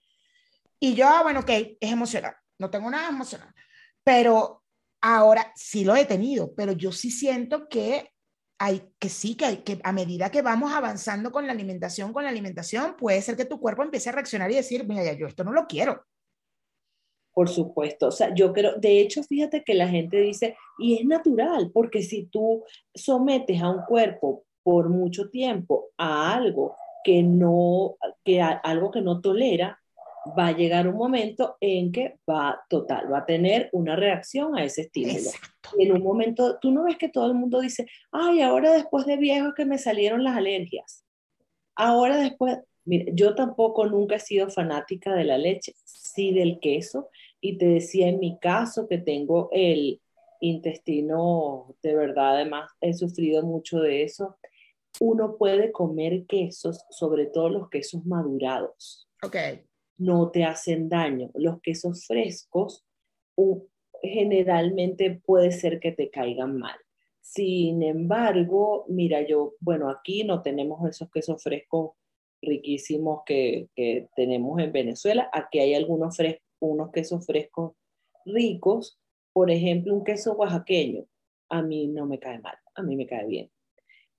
[0.79, 2.35] Y yo, ah, bueno, ok, es emocional.
[2.57, 3.53] No tengo nada emocional.
[4.03, 4.63] Pero
[5.01, 8.11] ahora sí lo he tenido, pero yo sí siento que
[8.61, 12.23] hay que sí, que, hay, que a medida que vamos avanzando con la alimentación, con
[12.23, 15.27] la alimentación, puede ser que tu cuerpo empiece a reaccionar y decir, mira, ya yo
[15.27, 16.03] esto no lo quiero.
[17.33, 21.05] Por supuesto, o sea, yo creo, de hecho, fíjate que la gente dice, y es
[21.05, 27.95] natural, porque si tú sometes a un cuerpo por mucho tiempo a algo que no,
[28.23, 29.79] que algo que no tolera,
[30.37, 34.63] va a llegar un momento en que va total, va a tener una reacción a
[34.63, 35.29] ese estímulo.
[35.77, 39.17] En un momento, tú no ves que todo el mundo dice, ay, ahora después de
[39.17, 41.05] viejo que me salieron las alergias.
[41.75, 47.09] Ahora después, mira, yo tampoco nunca he sido fanática de la leche, sí del queso,
[47.39, 50.01] y te decía en mi caso que tengo el
[50.39, 54.37] intestino, de verdad, además he sufrido mucho de eso
[54.99, 59.07] uno puede comer quesos, sobre todo los quesos madurados.
[59.23, 59.35] Ok.
[59.97, 61.29] No te hacen daño.
[61.35, 62.85] Los quesos frescos
[64.01, 66.75] generalmente puede ser que te caigan mal.
[67.21, 71.91] Sin embargo, mira, yo, bueno, aquí no tenemos esos quesos frescos
[72.41, 73.69] riquísimos que,
[74.15, 75.29] tenemos en Venezuela.
[75.31, 76.17] Aquí hay algunos
[76.59, 77.73] unos quesos frescos
[78.25, 78.99] ricos.
[79.39, 81.05] Por ejemplo, un queso oaxaqueño.
[81.47, 83.49] A mí no me cae mal, a mí me cae bien.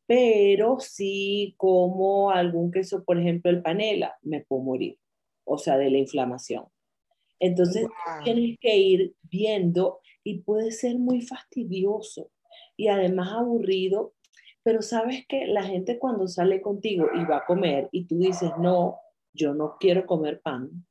[0.06, 4.98] Pero sí como algún queso, por ejemplo, el panela, me puedo morir.
[5.44, 6.64] O sea, de la inflamación.
[7.38, 7.87] Entonces,
[8.24, 12.30] tienes que ir viendo y puede ser muy fastidioso
[12.78, 14.14] y además aburrido,
[14.62, 18.52] pero sabes que la gente cuando sale contigo y va a comer y tú dices,
[18.59, 18.96] no,
[19.35, 20.87] yo no quiero comer pan,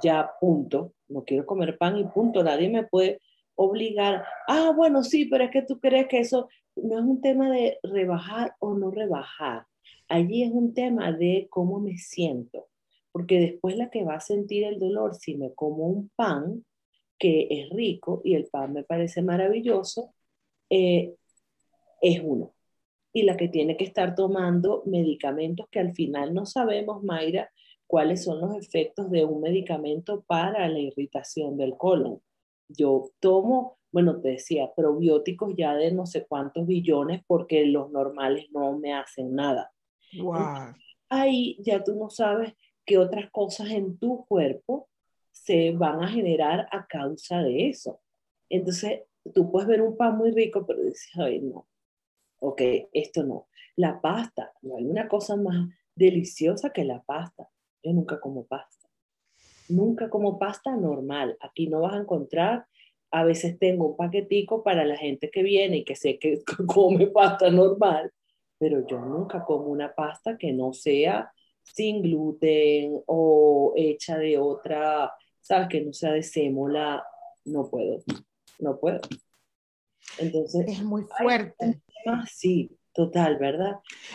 [0.00, 3.20] ya punto, no quiero comer pan y punto, nadie me puede
[3.56, 7.50] obligar, ah, bueno, sí, pero es que tú crees que eso no es un tema
[7.50, 9.66] de rebajar o no rebajar,
[10.08, 12.68] allí es un tema de cómo me siento
[13.16, 16.66] porque después la que va a sentir el dolor si me como un pan
[17.18, 20.12] que es rico y el pan me parece maravilloso,
[20.68, 21.14] eh,
[22.02, 22.52] es uno.
[23.14, 27.50] Y la que tiene que estar tomando medicamentos que al final no sabemos, Mayra,
[27.86, 32.20] cuáles son los efectos de un medicamento para la irritación del colon.
[32.68, 38.46] Yo tomo, bueno, te decía, probióticos ya de no sé cuántos billones porque los normales
[38.52, 39.72] no me hacen nada.
[41.08, 44.88] Ahí ya tú no sabes que otras cosas en tu cuerpo
[45.32, 48.00] se van a generar a causa de eso.
[48.48, 49.02] Entonces,
[49.34, 51.68] tú puedes ver un pan muy rico, pero dices, ay, no,
[52.40, 53.48] ok, esto no.
[53.76, 57.48] La pasta, no hay una cosa más deliciosa que la pasta.
[57.82, 58.85] Yo nunca como pasta.
[59.68, 61.36] Nunca como pasta normal.
[61.40, 62.66] Aquí no vas a encontrar,
[63.10, 67.06] a veces tengo un paquetico para la gente que viene y que sé que come
[67.08, 68.12] pasta normal,
[68.58, 75.12] pero yo nunca como una pasta que no sea sin gluten o hecha de otra,
[75.40, 77.04] sabes, que no sea de sémola,
[77.44, 78.02] no puedo,
[78.58, 79.00] no puedo.
[80.18, 81.82] Entonces, es muy fuerte.
[82.30, 83.74] sí, total, ¿verdad?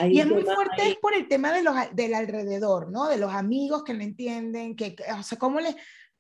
[0.10, 3.08] y es muy fuerte es por el tema de los, del alrededor, ¿no?
[3.08, 5.76] De los amigos que no entienden, que, o sea, ¿cómo le...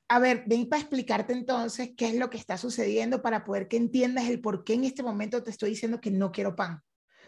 [0.07, 3.77] A ver, ven para explicarte entonces qué es lo que está sucediendo para poder que
[3.77, 6.81] entiendas el por qué en este momento te estoy diciendo que no quiero pan.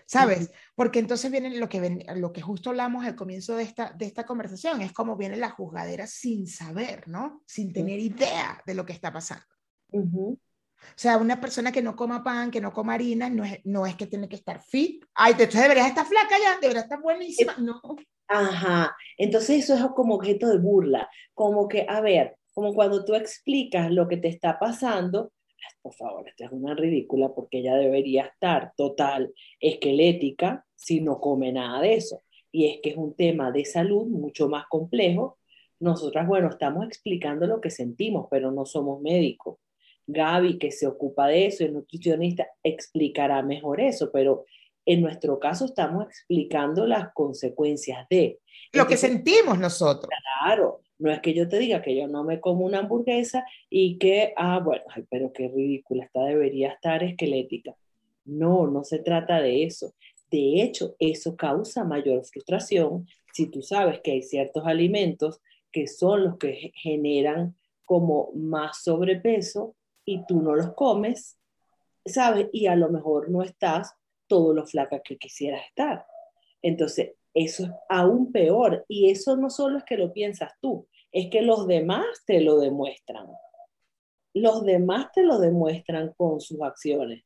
[0.05, 0.51] ¿sabes?
[0.75, 4.25] Porque entonces viene lo que, lo que justo hablamos al comienzo de esta, de esta
[4.25, 7.41] conversación, es como viene la juzgadera sin saber, ¿no?
[7.45, 9.45] Sin tener idea de lo que está pasando.
[10.89, 13.85] O sea, una persona que no coma pan, que no coma harina, no es, no
[13.85, 15.03] es que tiene que estar fit.
[15.15, 17.55] Ay, entonces deberías estar flaca ya, deberías estar buenísima.
[17.57, 17.81] No.
[18.27, 23.15] Ajá, entonces eso es como objeto de burla, como que, a ver, como cuando tú
[23.15, 25.31] explicas lo que te está pasando,
[25.81, 31.51] por favor, esta es una ridícula porque ella debería estar total esquelética si no come
[31.51, 32.21] nada de eso.
[32.51, 35.39] Y es que es un tema de salud mucho más complejo.
[35.79, 39.57] Nosotras, bueno, estamos explicando lo que sentimos, pero no somos médicos.
[40.07, 44.45] Gaby, que se ocupa de eso, el nutricionista, explicará mejor eso, pero
[44.85, 48.39] en nuestro caso estamos explicando las consecuencias de...
[48.73, 50.09] Lo que sentimos nosotros.
[50.41, 53.97] Claro, no es que yo te diga que yo no me como una hamburguesa y
[53.97, 57.75] que, ah, bueno, pero qué ridícula, esta debería estar esquelética.
[58.25, 59.93] No, no se trata de eso.
[60.29, 66.23] De hecho, eso causa mayor frustración si tú sabes que hay ciertos alimentos que son
[66.23, 71.37] los que generan como más sobrepeso y tú no los comes,
[72.05, 72.49] ¿sabes?
[72.51, 73.95] Y a lo mejor no estás
[74.27, 76.05] todo lo flaca que quisieras estar.
[76.61, 78.85] Entonces, eso es aún peor.
[78.87, 82.59] Y eso no solo es que lo piensas tú, es que los demás te lo
[82.59, 83.27] demuestran.
[84.33, 87.23] Los demás te lo demuestran con sus acciones.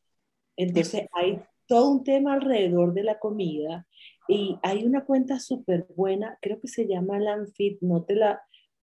[0.58, 3.88] Entonces hay todo un tema alrededor de la comida
[4.28, 8.42] y hay una cuenta súper buena, creo que se llama Lanfit, no te la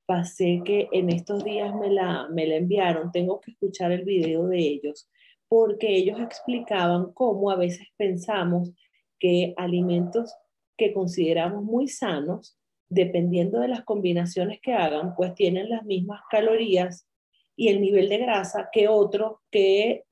[0.10, 4.48] pasé que en estos días me la, me la enviaron, tengo que escuchar el video
[4.48, 5.08] de ellos,
[5.48, 8.72] porque ellos explicaban cómo a veces pensamos
[9.19, 10.34] que alimentos
[10.76, 12.58] que consideramos muy sanos,
[12.89, 17.08] dependiendo de las combinaciones que hagan, pues tienen las mismas calorías
[17.56, 20.06] y el nivel de grasa que otros que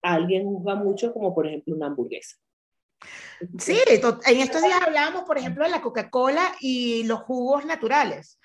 [0.00, 2.38] alguien juzga mucho, como por ejemplo una hamburguesa.
[3.58, 8.38] Sí, en estos días hablábamos, por ejemplo, de la Coca-Cola y los jugos naturales.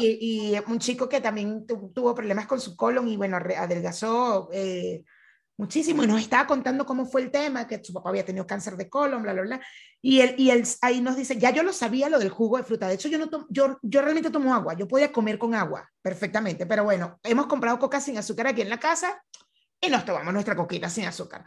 [0.00, 5.04] Y, y, un chico que también tuvo problemas con su colon y bueno, adelgazó eh,
[5.58, 8.76] muchísimo y nos estaba contando cómo fue el tema, que su papá había tenido cáncer
[8.76, 9.60] de colon, bla, bla, bla.
[10.00, 12.62] Y él, y él ahí nos dice, ya yo lo sabía lo del jugo de
[12.62, 15.88] fruta, de hecho yo, no yo, yo realmente tomo agua, yo podía comer con agua
[16.00, 19.22] perfectamente, pero bueno, hemos comprado coca sin azúcar aquí en la casa
[19.80, 21.44] y nos tomamos nuestra coquita sin azúcar.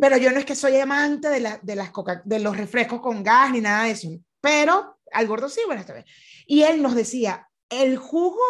[0.00, 3.00] Pero yo no es que soy amante de, la, de, las coca, de los refrescos
[3.00, 4.08] con gas ni nada de eso,
[4.40, 6.04] pero al gordo sí, bueno, esta vez.
[6.46, 8.42] Y él nos decía, el jugo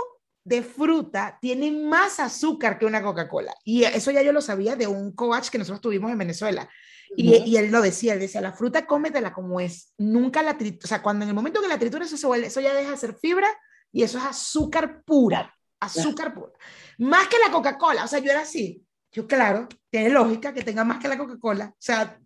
[0.44, 3.54] de fruta tiene más azúcar que una Coca-Cola.
[3.64, 6.68] Y eso ya yo lo sabía de un coach que nosotros tuvimos en Venezuela.
[7.16, 10.84] y, y, él lo decía, él decía, la fruta cómetela como es, nunca la trituras,
[10.84, 12.90] o sea, cuando en el momento que la trituras eso, se vuelve, eso ya deja
[12.90, 13.48] de ser fibra
[13.92, 16.52] y eso es azúcar pura, azúcar pura.
[16.98, 18.84] Más que la Coca-Cola, o sea, yo era así.
[19.12, 22.18] Yo, claro, tiene lógica que tenga más que la Coca-Cola, o sea,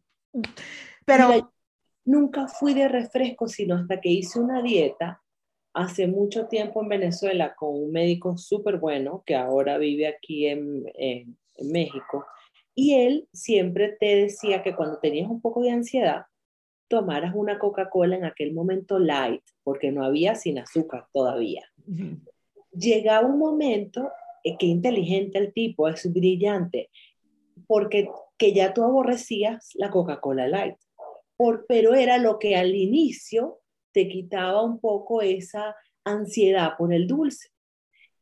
[1.05, 1.53] pero...
[2.05, 5.21] nunca fui de refresco, sino hasta que hice una dieta
[5.73, 10.85] hace mucho tiempo en Venezuela con un médico súper bueno que ahora vive aquí en,
[10.95, 12.25] en, México.
[12.75, 16.27] Y él siempre te decía que cuando tenías un poco de ansiedad,
[16.87, 21.65] tomaras una Coca-Cola en aquel momento light, porque no había sin azúcar todavía.
[22.73, 24.09] Llegaba un momento,
[24.45, 26.91] eh, que inteligente el tipo, es brillante,
[27.67, 30.77] porque que ya tú aborrecías la Coca-Cola light,
[31.37, 33.58] por, pero era lo que al inicio
[33.93, 35.75] te quitaba un poco esa
[36.05, 37.51] ansiedad por el dulce.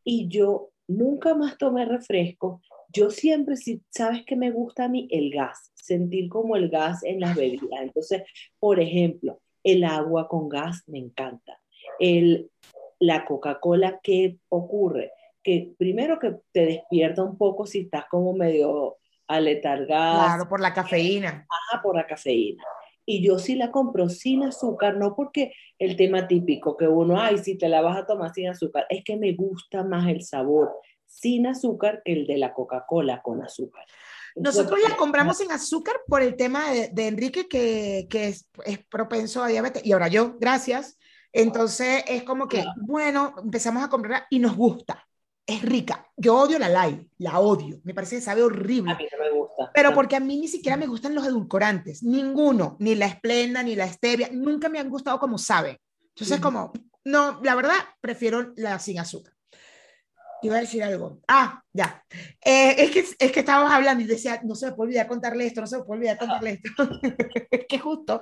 [0.04, 2.60] Y yo nunca más tomé refresco.
[2.92, 7.02] Yo siempre, si sabes que me gusta a mí, el gas, sentir como el gas
[7.04, 7.80] en las bebidas.
[7.82, 8.22] Entonces,
[8.58, 11.60] por ejemplo, el agua con gas me encanta.
[11.98, 12.50] El,
[12.98, 15.12] la Coca-Cola, ¿qué ocurre?
[15.42, 20.24] Que primero que te despierta un poco si estás como medio aletargado.
[20.24, 21.46] Claro, por la cafeína.
[21.48, 22.62] Ajá, por la cafeína
[23.06, 27.38] y yo sí la compro sin azúcar, no porque el tema típico que uno, ay,
[27.38, 30.72] si te la vas a tomar sin azúcar, es que me gusta más el sabor
[31.06, 33.84] sin azúcar que el de la Coca-Cola con azúcar.
[34.34, 39.42] Nosotros la compramos sin azúcar por el tema de, Enrique, que, que es, es, propenso
[39.42, 40.98] a diabetes, y ahora yo, gracias.
[41.32, 45.06] Entonces es como que, bueno, empezamos a comprar y nos gusta
[45.46, 46.10] es rica.
[46.16, 47.80] Yo odio la light, la odio.
[47.84, 48.92] Me parece que sabe horrible.
[48.92, 49.70] A mí no me gusta.
[49.72, 52.02] Pero porque a mí ni siquiera me gustan los edulcorantes.
[52.02, 54.28] Ninguno, ni la esplenda, ni la stevia.
[54.32, 55.80] Nunca me han gustado como sabe.
[56.08, 56.72] Entonces, como,
[57.04, 59.34] no, la verdad, prefiero la sin azúcar.
[60.42, 61.20] Iba a decir algo.
[61.28, 62.04] Ah, ya.
[62.44, 65.46] Eh, es, que, es que estábamos hablando y decía, no se me puede olvidar contarle
[65.46, 66.70] esto, no se me puede olvidar contarle esto.
[67.50, 68.20] es que justo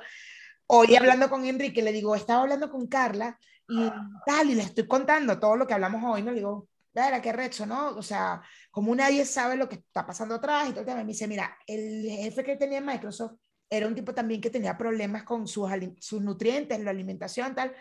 [0.66, 3.90] hoy hablando con Enrique, le digo, estaba hablando con Carla y
[4.26, 6.30] tal, y le estoy contando todo lo que hablamos hoy, ¿no?
[6.30, 7.96] Le digo, Verá, qué recho, ¿no?
[7.96, 11.08] O sea, como nadie sabe lo que está pasando atrás y todo el tema, me
[11.08, 13.32] dice, mira, el jefe que tenía en Microsoft
[13.68, 17.74] era un tipo también que tenía problemas con sus, sus nutrientes, la alimentación, tal.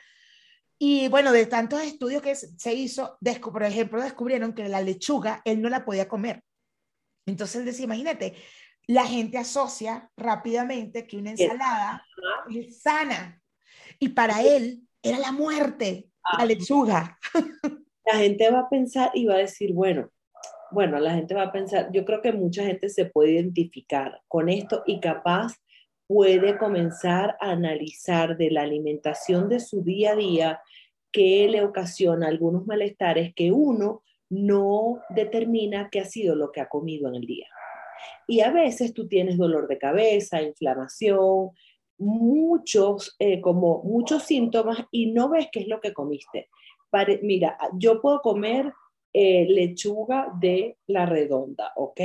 [0.80, 5.62] Y bueno, de tantos estudios que se hizo, por ejemplo, descubrieron que la lechuga él
[5.62, 6.44] no la podía comer.
[7.28, 8.36] Entonces él decía, imagínate,
[8.88, 12.04] la gente asocia rápidamente que una ensalada
[12.50, 13.40] es sana.
[14.00, 16.46] Y para él era la muerte, la ah.
[16.46, 17.20] lechuga.
[18.06, 20.10] la gente va a pensar y va a decir, bueno,
[20.72, 24.50] bueno, la gente va a pensar, yo creo que mucha gente se puede identificar con
[24.50, 25.54] esto y capaz
[26.08, 30.62] puede comenzar a analizar de la alimentación de su día a día
[31.12, 36.68] que le ocasiona algunos malestares que uno no determina qué ha sido lo que ha
[36.68, 37.48] comido en el día.
[38.28, 41.52] Y a veces tú tienes dolor de cabeza, inflamación,
[42.00, 46.50] muchos, eh, como muchos síntomas y no ves qué es lo que comiste
[47.22, 48.74] mira, yo puedo comer
[49.14, 52.00] eh, lechuga de la redonda, ¿ok?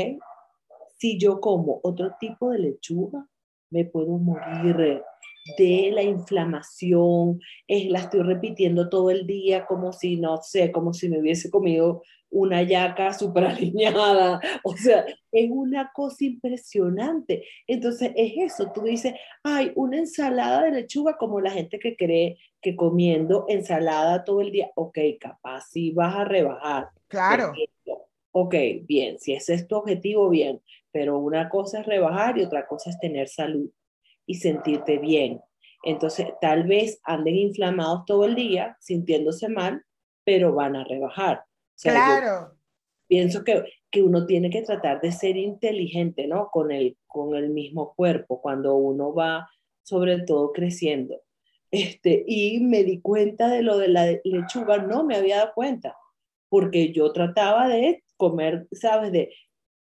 [0.98, 3.27] Si yo como otro tipo de lechuga,
[3.70, 5.03] me puedo morir
[5.57, 10.92] de la inflamación, es, la estoy repitiendo todo el día como si, no sé, como
[10.92, 17.44] si me hubiese comido una yaca súper alineada, o sea, es una cosa impresionante.
[17.66, 22.38] Entonces es eso, tú dices, hay una ensalada de lechuga como la gente que cree
[22.60, 26.88] que comiendo ensalada todo el día, ok, capaz si vas a rebajar.
[27.08, 27.52] Claro.
[28.32, 30.60] Ok, bien, si ese es tu objetivo, bien,
[30.92, 33.70] pero una cosa es rebajar y otra cosa es tener salud
[34.26, 35.40] y sentirte bien.
[35.82, 39.82] Entonces, tal vez anden inflamados todo el día, sintiéndose mal,
[40.24, 41.47] pero van a rebajar
[41.82, 42.54] claro.
[43.06, 46.50] Pienso que, que, uno tiene que tratar de ser inteligente, ¿no?
[46.50, 49.48] Con el, con el mismo cuerpo, cuando uno va,
[49.82, 51.20] sobre todo, creciendo.
[51.70, 55.96] Este, y me di cuenta de lo de la lechuga, no me había dado cuenta,
[56.48, 59.12] porque yo trataba de comer, ¿sabes?
[59.12, 59.32] De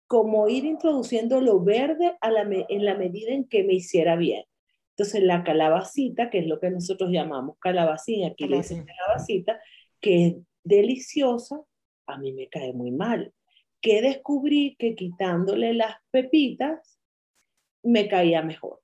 [0.07, 4.43] como ir introduciendo lo verde a la en la medida en que me hiciera bien.
[4.89, 9.59] Entonces, la calabacita, que es lo que nosotros llamamos calabacín, aquí le dicen calabacita,
[9.99, 11.61] que es deliciosa,
[12.07, 13.33] a mí me cae muy mal.
[13.81, 16.99] Que descubrí que quitándole las pepitas
[17.83, 18.81] me caía mejor.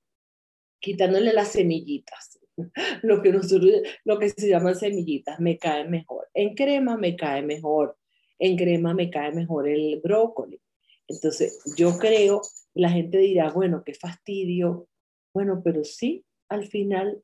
[0.80, 2.38] Quitándole las semillitas,
[3.02, 3.72] lo que, nosotros,
[4.04, 6.28] lo que se llaman semillitas, me cae mejor.
[6.34, 7.96] En crema me cae mejor.
[8.38, 10.60] En crema me cae mejor el brócoli.
[11.08, 12.42] Entonces, yo creo,
[12.74, 14.88] la gente dirá, bueno, qué fastidio.
[15.32, 17.22] Bueno, pero sí, al final,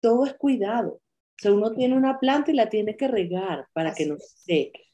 [0.00, 0.94] todo es cuidado.
[0.94, 4.36] O sea, uno tiene una planta y la tiene que regar para que no se
[4.38, 4.87] seque.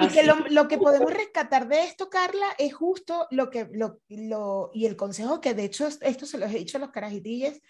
[0.00, 4.70] Y que lo, que podemos rescatar de esto, Carla, es justo lo que, lo, lo,
[4.72, 7.62] y el consejo que de hecho esto se los he dicho a los carajitilles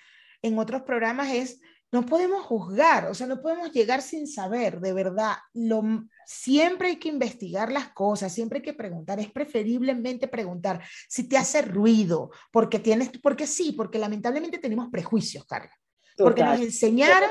[0.43, 1.61] en otros programas es,
[1.91, 5.83] no podemos juzgar, o sea, no podemos llegar sin saber, de verdad, lo,
[6.27, 11.39] siempre hay que investigar las cosas, siempre hay que preguntar, es preferiblemente preguntar si te
[11.39, 15.73] hace ruido, porque tienes, porque sí, porque lamentablemente tenemos prejuicios, Carla.
[16.17, 17.31] Porque nos enseñaron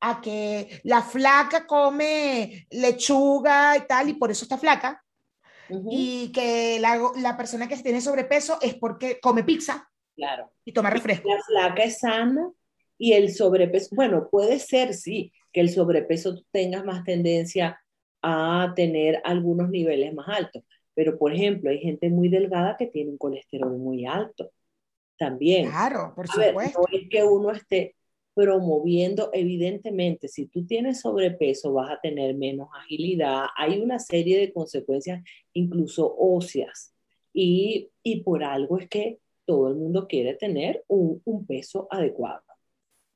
[0.00, 5.02] a que la flaca come lechuga y tal, y por eso está flaca.
[5.90, 9.86] Y que la, la, persona que tiene sobrepeso es porque come pizza.
[10.16, 10.50] Claro.
[10.64, 11.28] Y toma refresco.
[11.28, 12.50] La flaca es sana
[12.96, 17.80] y el sobrepeso, bueno, puede ser, sí, que el sobrepeso tengas más tendencia
[18.22, 20.64] a tener algunos niveles más altos.
[20.94, 24.50] Pero, por ejemplo, hay gente muy delgada que tiene un colesterol muy alto.
[25.16, 25.68] También.
[25.68, 26.80] Claro, por supuesto.
[26.80, 27.94] no es que uno esté
[28.38, 34.52] promoviendo, evidentemente, si tú tienes sobrepeso vas a tener menos agilidad, hay una serie de
[34.52, 35.24] consecuencias,
[35.54, 36.94] incluso óseas,
[37.32, 42.44] y, y por algo es que todo el mundo quiere tener un, un peso adecuado.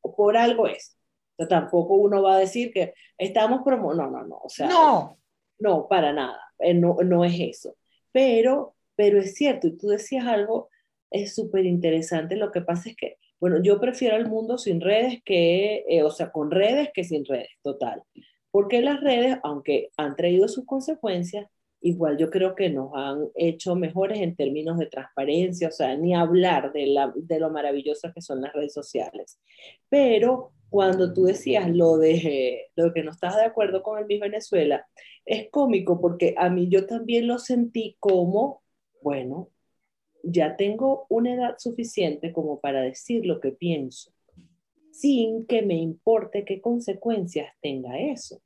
[0.00, 0.98] Por algo es.
[1.36, 3.94] O sea, tampoco uno va a decir que estamos promo...
[3.94, 4.40] No, no, no.
[4.42, 5.20] O sea, no.
[5.60, 6.40] No, para nada.
[6.58, 7.76] Eh, no, no es eso.
[8.10, 10.68] Pero, pero es cierto, y tú decías algo,
[11.12, 12.34] es súper interesante.
[12.34, 16.10] Lo que pasa es que bueno, yo prefiero el mundo sin redes que, eh, o
[16.12, 18.04] sea, con redes que sin redes, total.
[18.52, 21.48] Porque las redes, aunque han traído sus consecuencias,
[21.80, 26.14] igual yo creo que nos han hecho mejores en términos de transparencia, o sea, ni
[26.14, 29.40] hablar de, la, de lo maravillosas que son las redes sociales.
[29.88, 34.20] Pero cuando tú decías lo de lo que no estás de acuerdo con el Miss
[34.20, 34.86] Venezuela,
[35.24, 38.62] es cómico porque a mí yo también lo sentí como,
[39.02, 39.48] bueno,
[40.22, 44.12] ya tengo una edad suficiente como para decir lo que pienso,
[44.90, 48.40] sin que me importe qué consecuencias tenga eso.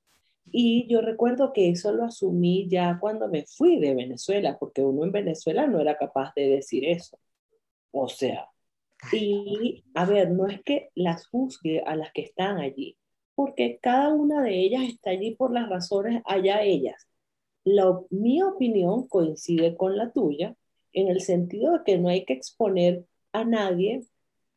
[0.53, 5.05] Y yo recuerdo que eso lo asumí ya cuando me fui de Venezuela, porque uno
[5.05, 7.19] en Venezuela no era capaz de decir eso.
[7.91, 8.49] O sea,
[9.13, 12.97] y a ver, no es que las juzgue a las que están allí,
[13.35, 17.09] porque cada una de ellas está allí por las razones allá ellas.
[17.65, 20.57] La, mi opinión coincide con la tuya,
[20.97, 24.03] en el sentido de que no hay que exponer a nadie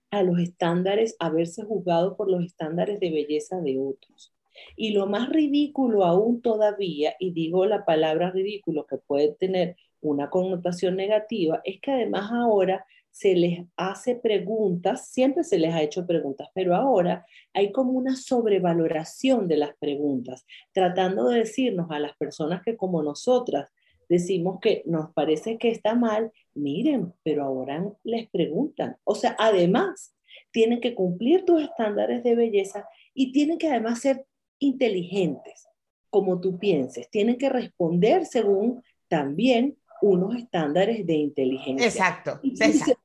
[0.10, 4.34] a los estándares, a verse juzgado por los estándares de belleza de otros.
[4.76, 10.30] Y lo más ridículo aún todavía, y digo la palabra ridículo que puede tener una
[10.30, 16.08] connotación negativa, es que además ahora se les hace preguntas, siempre se les ha hecho
[16.08, 22.16] preguntas, pero ahora hay como una sobrevaloración de las preguntas, tratando de decirnos a las
[22.16, 23.70] personas que como nosotras
[24.10, 28.98] decimos que nos parece que está mal, miren, pero ahora les preguntan.
[29.04, 30.16] O sea, además,
[30.52, 34.26] tienen que cumplir tus estándares de belleza y tienen que además ser
[34.58, 35.68] inteligentes,
[36.10, 37.10] como tú pienses.
[37.10, 41.86] Tienen que responder según también unos estándares de inteligencia.
[41.86, 42.40] Exacto.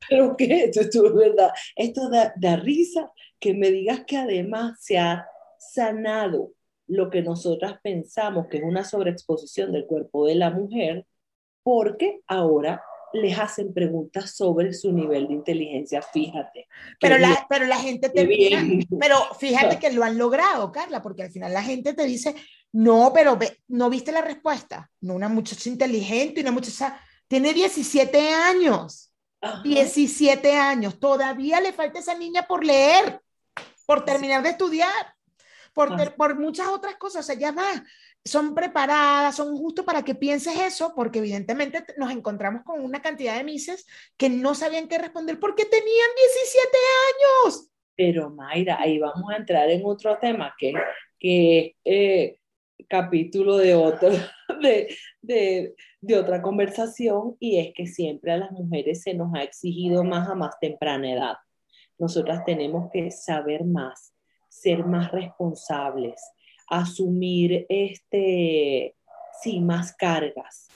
[0.08, 0.64] pero ¿qué?
[0.64, 1.50] Esto, esto es verdad.
[1.76, 5.26] Esto da, da risa que me digas que además se ha
[5.58, 6.52] sanado
[6.86, 11.06] lo que nosotras pensamos que es una sobreexposición del cuerpo de la mujer,
[11.62, 12.82] porque ahora
[13.14, 16.66] les hacen preguntas sobre su nivel de inteligencia, fíjate.
[17.00, 21.22] Pero la, pero la gente te dice, pero fíjate que lo han logrado, Carla, porque
[21.22, 22.34] al final la gente te dice,
[22.72, 24.90] no, pero no viste la respuesta.
[25.00, 29.12] No, una muchacha inteligente, una muchacha, tiene 17 años.
[29.62, 33.20] 17 años, todavía le falta esa niña por leer,
[33.84, 35.13] por terminar de estudiar
[35.74, 37.84] por, por muchas otras cosas, o sea, ya va,
[38.24, 43.36] son preparadas, son justo para que pienses eso, porque evidentemente nos encontramos con una cantidad
[43.36, 46.68] de mises que no sabían qué responder porque tenían 17
[47.10, 47.70] años.
[47.96, 50.72] Pero Mayra, ahí vamos a entrar en otro tema que,
[51.18, 52.38] que eh,
[52.88, 54.10] capítulo de otro,
[54.62, 59.42] de, de, de, otra conversación, y es que siempre a las mujeres se nos ha
[59.42, 61.36] exigido más a más temprana edad.
[61.98, 64.13] Nosotras tenemos que saber más,
[64.54, 66.22] ser más responsables,
[66.68, 68.96] asumir este,
[69.42, 70.68] sí, más cargas.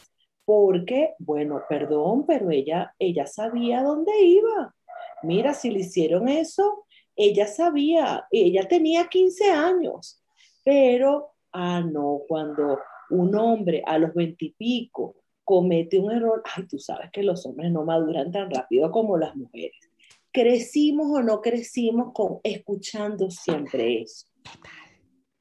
[0.45, 4.75] Porque, bueno, perdón, pero ella, ella sabía dónde iba.
[5.23, 10.23] Mira, si le hicieron eso, ella sabía, ella tenía 15 años,
[10.65, 12.79] pero, ah, no, cuando
[13.11, 17.45] un hombre a los 20 y pico comete un error, ay, tú sabes que los
[17.47, 19.88] hombres no maduran tan rápido como las mujeres
[20.33, 24.27] crecimos o no crecimos con escuchando siempre eso.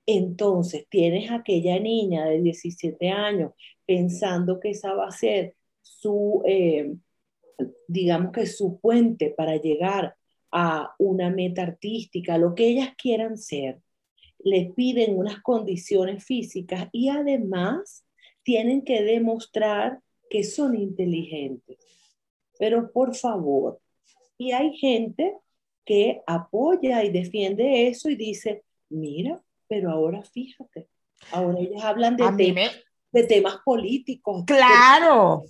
[0.05, 3.51] Entonces, tienes aquella niña de 17 años
[3.85, 6.95] pensando que esa va a ser su, eh,
[7.88, 10.15] digamos que su puente para llegar
[10.51, 13.81] a una meta artística, lo que ellas quieran ser,
[14.39, 18.05] les piden unas condiciones físicas y además
[18.43, 21.77] tienen que demostrar que son inteligentes.
[22.57, 23.81] Pero por favor,
[24.38, 25.35] y hay gente
[25.85, 30.88] que apoya y defiende eso y dice, mira, pero ahora fíjate,
[31.31, 32.71] ahora ellas hablan de, temas,
[33.11, 34.43] de temas políticos.
[34.45, 35.45] Claro.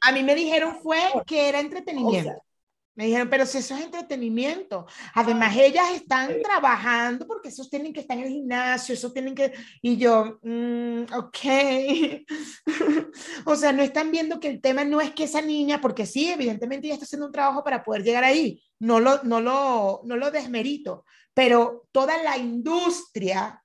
[0.00, 2.43] A mí me dijeron fue que era entretenimiento.
[2.96, 4.86] Me dijeron, pero si eso es entretenimiento.
[5.14, 9.52] Además, ellas están trabajando porque esos tienen que estar en el gimnasio, esos tienen que...
[9.82, 11.38] Y yo, mm, ok.
[13.46, 16.30] o sea, no están viendo que el tema no es que esa niña, porque sí,
[16.30, 18.62] evidentemente ella está haciendo un trabajo para poder llegar ahí.
[18.78, 23.60] No lo, no lo, no lo desmerito, pero toda la industria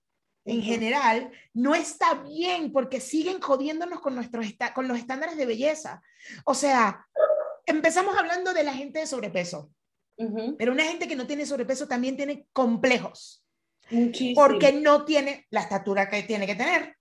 [0.46, 6.02] en general no está bien porque siguen jodiéndonos con, nuestros con los estándares de belleza.
[6.46, 7.06] O sea,
[7.70, 9.72] empezamos hablando de la gente de sobrepeso,
[10.58, 13.46] pero una gente que no tiene sobrepeso también tiene complejos.
[14.36, 16.96] Porque no tiene la estatura que tiene que tener,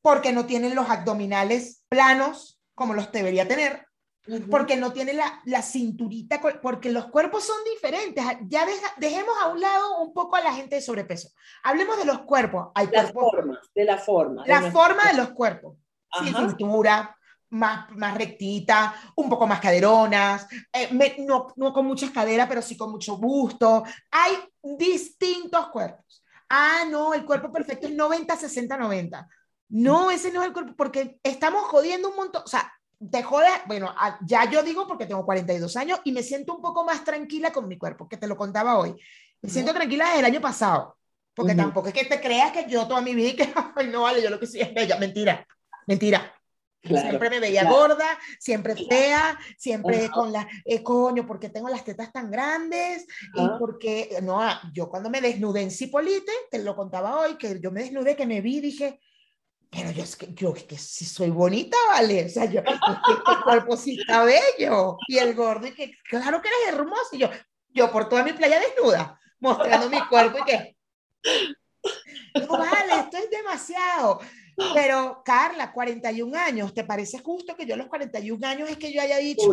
[0.00, 3.86] porque no tiene los abdominales planos como los debería tener,
[4.50, 8.24] porque no tiene la, la, cinturita, porque los cuerpos son diferentes.
[8.46, 8.64] Ya
[8.96, 11.28] dejemos a un lado un poco a la gente de sobrepeso.
[11.62, 12.68] Hablemos de los cuerpos.
[12.74, 14.46] Hay la forma, de la forma.
[14.46, 15.76] La forma de los cuerpos.
[16.22, 17.16] Sin cintura,
[17.50, 22.76] más, más rectita, un poco más caderonas, eh, no, no con muchas caderas, pero sí
[22.76, 23.84] con mucho busto.
[24.10, 26.22] Hay distintos cuerpos.
[26.48, 29.28] Ah, no, el cuerpo perfecto es 90, 60, 90.
[29.70, 32.42] No, ese no es el cuerpo, porque estamos jodiendo un montón.
[32.44, 32.72] O sea,
[33.10, 33.94] te jode, bueno,
[34.26, 37.68] ya yo digo porque tengo 42 años y me siento un poco más tranquila con
[37.68, 38.94] mi cuerpo, que te lo contaba hoy.
[39.42, 40.98] Me siento tranquila desde el año pasado,
[41.34, 43.54] porque tampoco es que te creas que yo toda mi vida que,
[43.86, 44.98] no vale, yo lo que soy es bella.
[44.98, 45.46] Mentira,
[45.86, 46.39] mentira
[46.82, 52.12] siempre me veía gorda, siempre fea, siempre con la, eh, coño, porque tengo las tetas
[52.12, 57.20] tan grandes y porque, no, ah, yo cuando me desnudé en Cipolite, te lo contaba
[57.20, 59.00] hoy, que yo me desnudé, que me vi, dije,
[59.70, 63.76] pero yo es que, yo que si soy bonita, vale, o sea, yo, este cuerpo
[63.76, 67.30] sí está bello, y el gordo, y que claro que eres hermoso, y yo,
[67.68, 70.76] yo por toda mi playa desnuda, mostrando mi cuerpo y que,
[72.34, 74.20] no vale, esto es demasiado.
[74.74, 78.92] Pero, Carla, 41 años, ¿te parece justo que yo a los 41 años es que
[78.92, 79.48] yo haya dicho,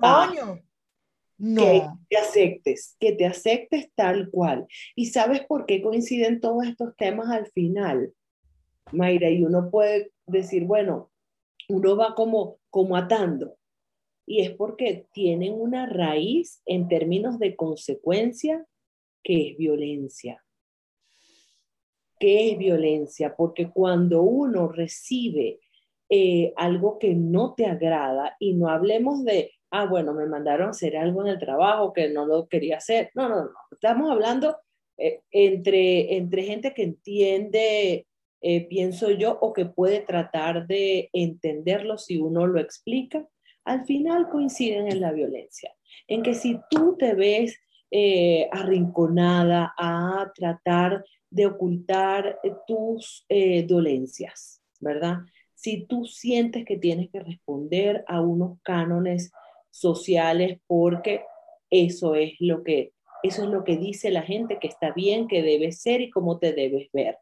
[0.00, 0.60] coño?
[1.36, 1.62] No.
[1.62, 4.66] Que te aceptes, que te aceptes tal cual.
[4.94, 8.12] ¿Y sabes por qué coinciden todos estos temas al final,
[8.92, 9.30] Mayra?
[9.30, 11.10] Y uno puede decir, bueno,
[11.68, 13.56] uno va como, como atando.
[14.26, 18.64] Y es porque tienen una raíz en términos de consecuencia
[19.22, 20.43] que es violencia
[22.18, 25.60] qué es violencia, porque cuando uno recibe
[26.08, 30.96] eh, algo que no te agrada, y no hablemos de, ah, bueno, me mandaron hacer
[30.96, 34.56] algo en el trabajo que no lo quería hacer, no, no, no, estamos hablando
[34.98, 38.06] eh, entre, entre gente que entiende,
[38.42, 43.26] eh, pienso yo, o que puede tratar de entenderlo si uno lo explica,
[43.64, 45.74] al final coinciden en la violencia,
[46.06, 47.58] en que si tú te ves
[48.50, 51.04] arrinconada a tratar
[51.34, 55.18] de ocultar eh, tus eh, dolencias, ¿verdad?
[55.52, 59.32] Si tú sientes que tienes que responder a unos cánones
[59.70, 61.24] sociales porque
[61.70, 62.92] eso es lo que
[63.24, 66.38] eso es lo que dice la gente que está bien, que debes ser y cómo
[66.38, 67.16] te debes ver.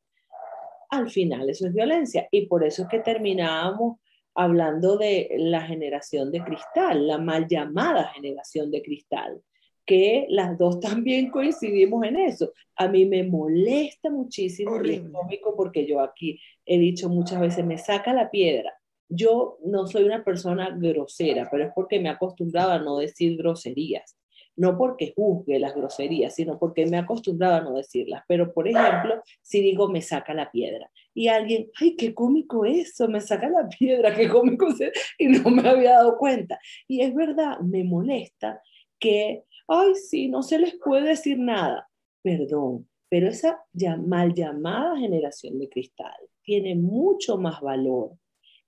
[0.90, 3.98] Al final eso es violencia y por eso es que terminábamos
[4.34, 9.42] hablando de la generación de cristal, la mal llamada generación de cristal,
[9.84, 12.52] que las dos también coincidimos en eso.
[12.76, 17.78] A mí me molesta muchísimo el cómico porque yo aquí he dicho muchas veces, me
[17.78, 18.72] saca la piedra.
[19.08, 23.36] Yo no soy una persona grosera, pero es porque me he acostumbrado a no decir
[23.36, 24.16] groserías.
[24.54, 28.22] No porque juzgue las groserías, sino porque me he acostumbrado a no decirlas.
[28.28, 33.08] Pero, por ejemplo, si digo me saca la piedra y alguien, ay, qué cómico eso,
[33.08, 34.68] me saca la piedra, qué cómico
[35.18, 36.58] y no me había dado cuenta.
[36.86, 38.60] Y es verdad, me molesta
[38.98, 41.88] que ay, sí, no se les puede decir nada.
[42.22, 48.12] Perdón, pero esa ya mal llamada generación de cristal tiene mucho más valor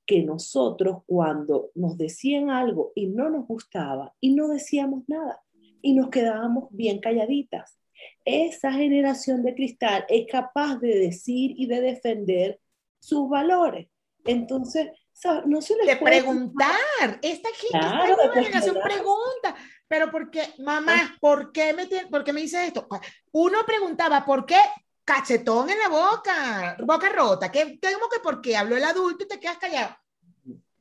[0.07, 5.43] que nosotros cuando nos decían algo y no nos gustaba y no decíamos nada
[5.81, 7.79] y nos quedábamos bien calladitas.
[8.25, 12.61] Esa generación de cristal es capaz de decir y de defender
[13.01, 13.89] sus valores.
[14.25, 14.89] Entonces,
[15.47, 17.19] no se les de preguntar.
[17.23, 19.57] Esta gente, generación pregunta.
[19.89, 22.89] Pero porque, mamá, ¿por qué me, por qué me dice esto?
[23.33, 24.59] Uno preguntaba, ¿por qué
[25.05, 27.53] cachetón en la boca, boca rota?
[27.53, 29.97] ¿Qué, tengo que por qué habló el adulto y te quedas callado?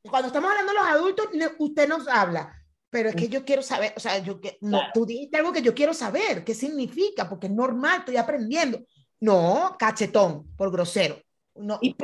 [0.09, 1.29] cuando estamos hablando de los adultos,
[1.59, 2.53] usted nos habla,
[2.89, 5.61] pero es que yo quiero saber, o sea, yo que, no, tú dijiste algo que
[5.61, 8.85] yo quiero saber, qué significa, porque es normal, estoy aprendiendo.
[9.19, 11.17] No, cachetón, por grosero.
[11.55, 11.95] No, y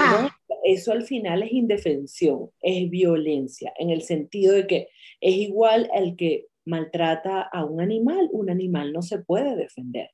[0.63, 4.89] eso al final es indefensión, es violencia, en el sentido de que
[5.19, 10.09] es igual el que maltrata a un animal, un animal no se puede defender.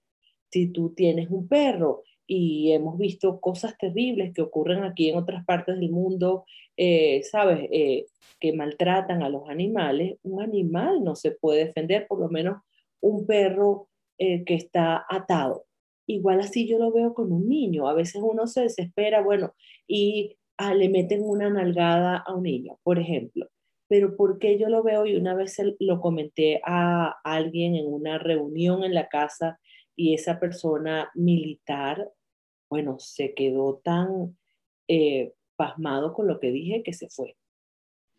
[0.51, 5.45] Si tú tienes un perro y hemos visto cosas terribles que ocurren aquí en otras
[5.45, 6.45] partes del mundo,
[6.77, 7.67] eh, ¿sabes?
[7.71, 8.05] Eh,
[8.39, 12.61] que maltratan a los animales, un animal no se puede defender, por lo menos
[13.01, 13.87] un perro
[14.17, 15.65] eh, que está atado.
[16.07, 17.87] Igual así yo lo veo con un niño.
[17.87, 19.53] A veces uno se desespera, bueno,
[19.87, 23.47] y ah, le meten una nalgada a un niño, por ejemplo.
[23.87, 25.05] Pero ¿por qué yo lo veo?
[25.05, 29.59] Y una vez lo comenté a alguien en una reunión en la casa
[29.95, 32.11] y esa persona militar,
[32.69, 34.37] bueno, se quedó tan
[34.87, 37.35] eh, pasmado con lo que dije que se fue.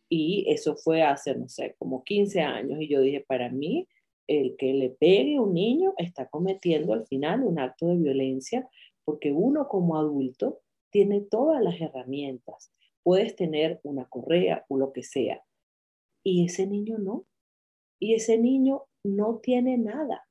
[0.09, 2.81] Y eso fue hace, no sé, como 15 años.
[2.81, 3.89] Y yo dije, para mí,
[4.27, 8.69] el que le pegue a un niño está cometiendo al final un acto de violencia,
[9.05, 10.61] porque uno como adulto
[10.91, 12.73] tiene todas las herramientas.
[13.03, 15.43] Puedes tener una correa o lo que sea.
[16.27, 17.24] Y ese niño no.
[18.01, 20.27] Y ese niño no tiene nada.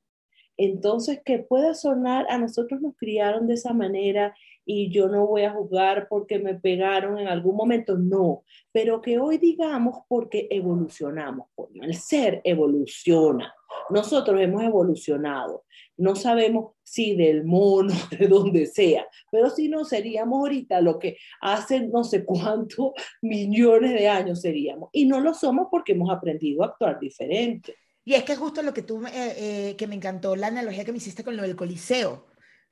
[0.58, 4.36] Entonces, que pueda sonar, a nosotros nos criaron de esa manera
[4.66, 9.18] y yo no voy a jugar porque me pegaron en algún momento, no, pero que
[9.18, 11.48] hoy digamos porque evolucionamos,
[11.80, 13.54] el ser evoluciona.
[13.90, 15.64] Nosotros hemos evolucionado.
[15.96, 21.16] No sabemos si del mono, de donde sea, pero si no seríamos ahorita lo que
[21.40, 24.90] hace no sé cuántos millones de años seríamos.
[24.92, 27.74] Y no lo somos porque hemos aprendido a actuar diferente.
[28.04, 30.92] Y es que justo lo que tú, eh, eh, que me encantó la analogía que
[30.92, 32.26] me hiciste con lo del Coliseo,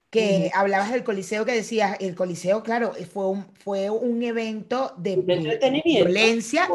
[0.09, 5.17] que hablabas del Coliseo que decías, el Coliseo, claro, fue un, fue un evento de,
[5.17, 6.69] violencia,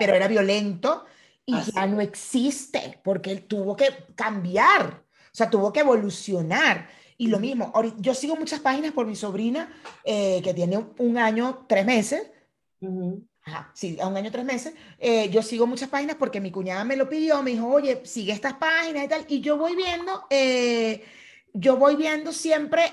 [0.00, 1.04] pero era violento
[1.44, 6.88] y ya no existe, porque él tuvo que cambiar, o sea, tuvo que evolucionar.
[7.18, 9.72] Y lo mismo, yo sigo muchas páginas por mi sobrina,
[10.04, 12.30] eh, que tiene un, año, tres meses,
[13.44, 14.72] Ajá, sí, a un año, tres meses.
[14.98, 18.32] Eh, yo sigo muchas páginas porque mi cuñada me lo pidió, me dijo, oye, sigue
[18.32, 19.24] estas páginas y tal.
[19.28, 21.04] Y yo voy viendo, eh,
[21.52, 22.92] yo voy viendo siempre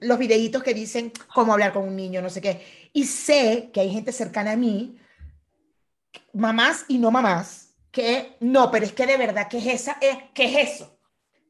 [0.00, 2.62] los videitos que dicen cómo hablar con un niño, no sé qué.
[2.94, 4.96] Y sé que hay gente cercana a mí,
[6.32, 9.98] mamás y no mamás, que no, pero es que de verdad, ¿qué es, esa,
[10.34, 10.98] ¿qué es eso?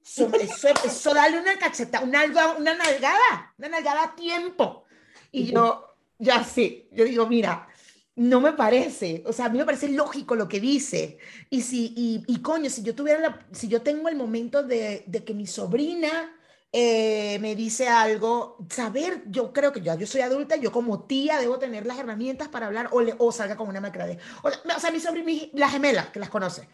[0.05, 2.24] Eso, eso, eso, dale una cacheta, una,
[2.59, 4.85] una nalgada, una nalgada a tiempo.
[5.30, 7.68] Y yo, ya sí, yo digo, mira,
[8.16, 11.18] no me parece, o sea, a mí me parece lógico lo que dice.
[11.51, 15.24] Y si, y, coño, si yo tuviera, la, si yo tengo el momento de, de
[15.24, 16.35] que mi sobrina
[16.73, 21.39] eh, me dice algo, saber, yo creo que ya yo soy adulta, yo como tía
[21.39, 24.18] debo tener las herramientas para hablar o, le, o salga con una macrade.
[24.43, 26.68] O, o sea, mi sobrina, las gemelas, que las conoce,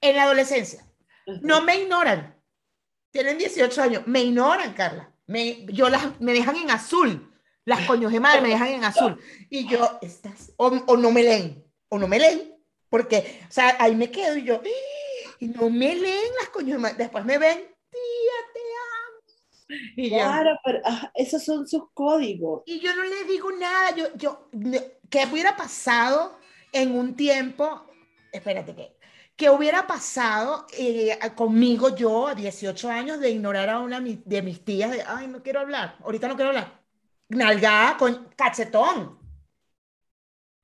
[0.00, 0.84] en la adolescencia,
[1.42, 2.34] no me ignoran.
[3.10, 5.12] Tienen 18 años, me ignoran, Carla.
[5.26, 7.32] Me, yo las, me dejan en azul
[7.66, 9.20] las coños de madre me dejan en azul.
[9.50, 12.54] Y yo, estás, o, no me leen, o no me leen,
[12.88, 14.62] porque, o sea, ahí me quedo y yo,
[15.40, 16.96] y no me leen las coños de madre.
[16.96, 17.66] Después me ven,
[19.96, 22.62] Y claro, pero ah, esos son sus códigos.
[22.66, 24.48] Y yo no le digo nada, yo, yo,
[25.10, 26.38] ¿qué hubiera pasado
[26.72, 27.84] en un tiempo?
[28.32, 28.96] Espérate, ¿qué?
[29.36, 34.64] ¿Qué hubiera pasado eh, conmigo yo a 18 años de ignorar a una de mis
[34.64, 36.86] tías de, ay, no quiero hablar, ahorita no quiero hablar?
[37.28, 39.18] nalgada con cachetón.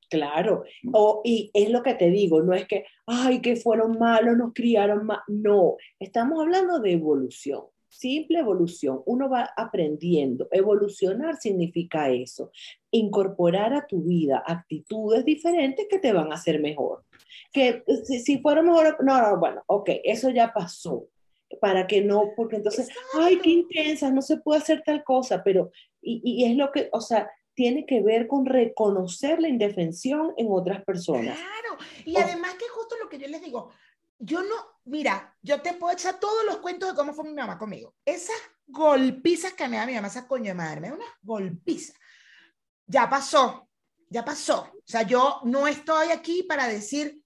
[0.09, 4.37] Claro, o, y es lo que te digo, no es que, ay, que fueron malos,
[4.37, 7.63] nos criaron mal, no, estamos hablando de evolución,
[7.93, 12.51] simple evolución, uno va aprendiendo, evolucionar significa eso,
[12.91, 17.05] incorporar a tu vida actitudes diferentes que te van a hacer mejor,
[17.53, 21.07] que si, si fueron mejor, no, no, bueno, ok, eso ya pasó,
[21.61, 22.89] para que no, porque entonces,
[23.21, 25.71] ay, qué intensa, no se puede hacer tal cosa, pero,
[26.01, 30.47] y, y, es lo que, o sea, tiene que ver con reconocer la indefensión en
[30.51, 31.37] otras personas.
[31.37, 31.77] Claro,
[32.07, 33.71] y además que justo lo que yo les digo,
[34.19, 37.59] yo no, mira, yo te puedo echar todos los cuentos de cómo fue mi mamá
[37.59, 37.95] conmigo.
[38.05, 41.95] Esas golpizas que me da mi mamá, esa coño de madre, me da una golpiza.
[42.87, 43.69] Ya pasó,
[44.09, 44.71] ya pasó.
[44.75, 47.23] O sea, yo no estoy aquí para decir,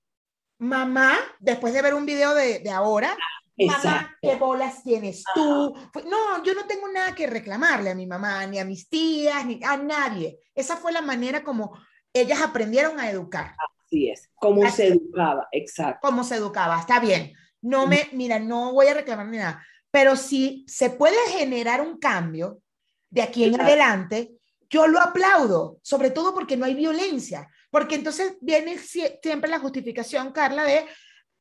[0.59, 3.17] mamá, después de ver un video de, de ahora,
[3.59, 5.75] Mamá, ¿qué bolas tienes tú?
[6.05, 9.59] No, yo no tengo nada que reclamarle a mi mamá, ni a mis tías, ni
[9.65, 10.41] a nadie.
[10.55, 11.73] Esa fue la manera como
[12.13, 13.55] ellas aprendieron a educar.
[13.87, 16.01] Así es, como se educaba, exacto.
[16.03, 17.33] Cómo se educaba, está bien.
[17.67, 21.99] No me, mira, no voy a reclamar ni nada, pero si se puede generar un
[21.99, 22.61] cambio
[23.11, 24.33] de aquí en adelante,
[24.71, 27.49] yo lo aplaudo, sobre todo porque no hay violencia.
[27.71, 30.87] porque entonces viene siempre la justificación, Carla, de,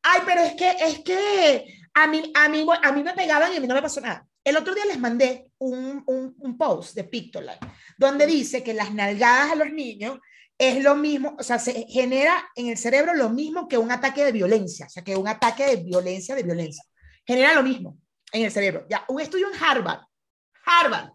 [0.01, 3.57] ay, pero es que, es que a mí, a mí, a mí me pegaban y
[3.57, 4.25] a mí no me pasó nada.
[4.43, 7.59] El otro día les mandé un, un, un post de Pictoline,
[7.97, 10.19] donde dice que las nalgadas a los niños
[10.57, 14.23] es lo mismo, o sea, se genera en el cerebro lo mismo que un ataque
[14.23, 16.83] de violencia, o sea, que un ataque de violencia, de violencia.
[17.25, 17.97] Genera lo mismo
[18.31, 18.85] en el cerebro.
[18.89, 20.01] Ya, un estudio en Harvard,
[20.65, 21.09] Harvard,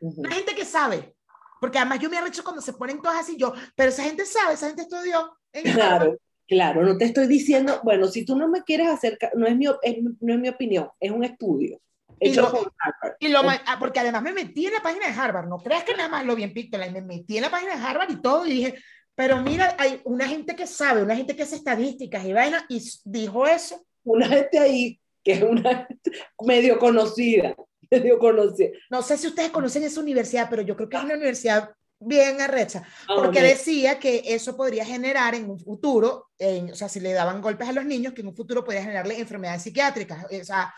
[0.00, 1.14] una gente que sabe,
[1.60, 4.54] porque además yo me arrecho cuando se ponen todas así, yo, pero esa gente sabe,
[4.54, 5.36] esa gente estudió.
[5.72, 6.16] claro,
[6.48, 9.66] claro, no te estoy diciendo, bueno, si tú no me quieres acercar, no es mi,
[9.66, 11.80] no es mi opinión, es un estudio.
[12.20, 12.72] Y lo,
[13.18, 15.94] y lo, ah, porque además me metí en la página de Harvard, no creas que
[15.94, 18.46] nada más lo vi en Pictoline, me metí en la página de Harvard y todo
[18.46, 18.74] y dije,
[19.14, 22.82] pero mira, hay una gente que sabe, una gente que hace estadísticas y vaina y
[23.04, 23.84] dijo eso.
[24.02, 25.88] Una gente ahí que es una
[26.44, 27.54] medio conocida,
[27.90, 28.70] medio conocida.
[28.90, 31.70] No sé si ustedes conocen esa universidad, pero yo creo que es una universidad
[32.06, 36.88] bien arrecha, ah, porque decía que eso podría generar en un futuro, en, o sea,
[36.88, 40.24] si le daban golpes a los niños, que en un futuro podría generarle enfermedades psiquiátricas,
[40.24, 40.74] o sea,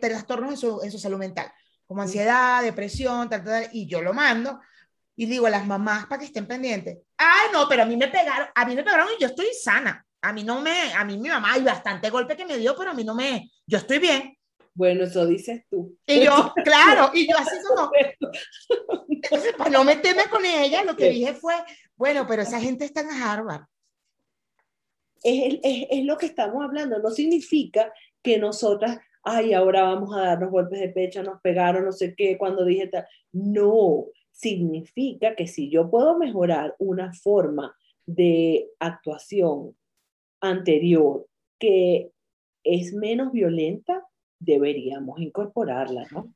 [0.00, 1.52] trastornos en su, en su salud mental,
[1.86, 4.60] como ansiedad, depresión, tal, tal, y yo lo mando
[5.16, 8.08] y digo a las mamás para que estén pendientes, ay, no, pero a mí me
[8.08, 11.18] pegaron, a mí me pegaron y yo estoy sana, a mí no me, a mí
[11.18, 13.98] mi mamá hay bastante golpe que me dio, pero a mí no me, yo estoy
[13.98, 14.36] bien.
[14.74, 15.96] Bueno, eso dices tú.
[16.06, 17.90] Y yo, claro, y yo así como,
[19.58, 21.54] para no meterme con ella, lo que dije fue,
[21.96, 23.62] bueno, pero esa gente está en Harvard.
[25.22, 30.22] Es, es, es lo que estamos hablando, no significa que nosotras, ay, ahora vamos a
[30.22, 33.06] darnos golpes de pecho, nos pegaron, no sé qué, cuando dije tal.
[33.32, 39.76] No, significa que si yo puedo mejorar una forma de actuación
[40.40, 41.26] anterior
[41.58, 42.10] que
[42.64, 44.04] es menos violenta,
[44.44, 46.32] deberíamos incorporarla, ¿no?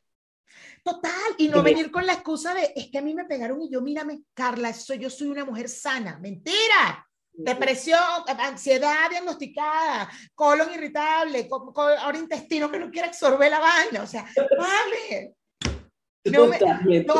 [0.82, 3.70] Total, y no venir con la excusa de, es que a mí me pegaron y
[3.70, 6.18] yo, mírame, Carla, soy, yo soy una mujer sana.
[6.18, 7.04] Mentira.
[7.40, 14.02] Depresión, ansiedad diagnosticada, colon irritable, ahora intestino que no quiere absorber la vaina.
[14.02, 14.26] O sea,
[14.58, 15.34] vale.
[16.24, 16.58] No me,
[17.04, 17.14] no,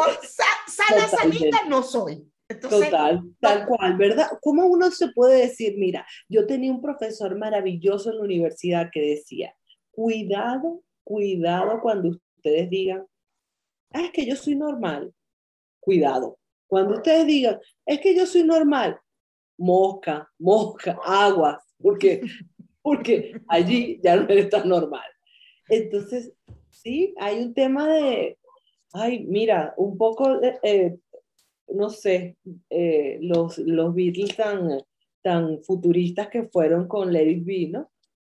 [0.67, 2.29] sana, sanita no soy.
[2.61, 4.29] Total, tal cual, ¿verdad?
[4.41, 9.01] ¿Cómo uno se puede decir, mira, yo tenía un profesor maravilloso en la universidad que
[9.01, 9.55] decía,
[9.99, 13.05] cuidado, cuidado cuando ustedes digan,
[13.93, 15.13] ah, es que yo soy normal.
[15.81, 16.39] Cuidado.
[16.69, 18.97] Cuando ustedes digan, es que yo soy normal,
[19.59, 22.21] mosca, mosca, aguas, porque,
[22.81, 25.09] porque allí ya no eres tan normal.
[25.69, 26.33] Entonces,
[26.71, 28.39] sí, hay un tema de,
[28.93, 30.97] ay, mira, un poco, eh,
[31.67, 32.37] no sé,
[32.71, 34.81] eh, los, los Beatles tan,
[35.23, 37.91] tan futuristas que fueron con Lady It ¿no?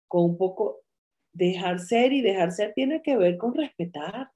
[0.07, 0.84] Con un poco
[1.35, 4.31] dejar ser y dejar ser tiene que ver con respetar.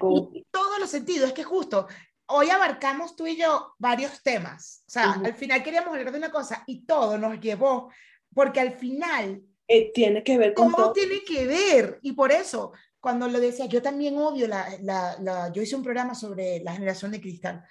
[0.00, 1.86] En todos los sentidos, es que justo
[2.30, 4.84] hoy abarcamos tú y yo varios temas.
[4.86, 7.90] O sea, al final queríamos hablar de una cosa y todo nos llevó,
[8.34, 9.42] porque al final...
[9.66, 10.92] Eh, tiene que ver con todo.
[10.92, 11.98] tiene que ver.
[12.02, 15.82] Y por eso, cuando lo decía, yo también odio la, la, la, Yo hice un
[15.82, 17.64] programa sobre la generación de cristal.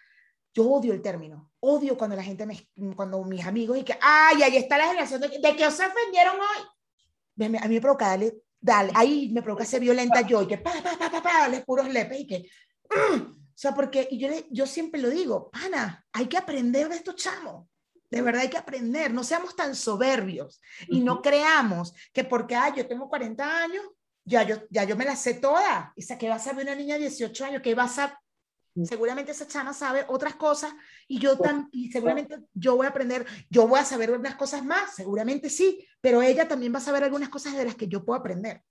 [0.53, 1.51] Yo odio el término.
[1.59, 2.69] Odio cuando la gente me...
[2.95, 5.27] Cuando mis amigos y que, ay, ahí está la generación de...
[5.27, 6.65] ¿De que os ofendieron hoy?
[7.45, 10.73] A mí me provoca darle dale, ahí me provoca ser violenta yo, y que pa,
[10.83, 12.49] pa, pa, pa, pa, les puros lepes, y que,
[12.89, 13.21] mm".
[13.21, 17.15] o sea, porque, y yo, yo siempre lo digo, pana, hay que aprender de estos
[17.15, 17.67] chamos,
[18.09, 22.73] de verdad hay que aprender, no seamos tan soberbios, y no creamos que porque, ay,
[22.77, 23.85] yo tengo 40 años,
[24.25, 26.75] ya yo, ya yo me la sé toda, y sé que va a saber una
[26.75, 27.87] niña de 18 años, que va a
[28.83, 30.73] Seguramente esa chama sabe otras cosas
[31.07, 34.63] y yo tan, y seguramente yo voy a aprender, yo voy a saber unas cosas
[34.63, 38.05] más, seguramente sí, pero ella también va a saber algunas cosas de las que yo
[38.05, 38.61] puedo aprender.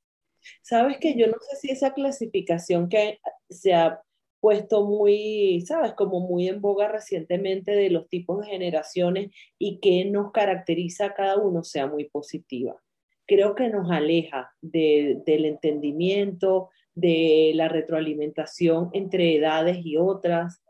[0.62, 3.18] Sabes que yo no sé si esa clasificación que
[3.50, 4.00] se ha
[4.40, 10.04] puesto muy, sabes, como muy en boga recientemente de los tipos de generaciones y que
[10.04, 12.80] nos caracteriza a cada uno sea muy positiva.
[13.26, 16.70] Creo que nos aleja del entendimiento,
[17.00, 20.62] de la retroalimentación entre edades y otras.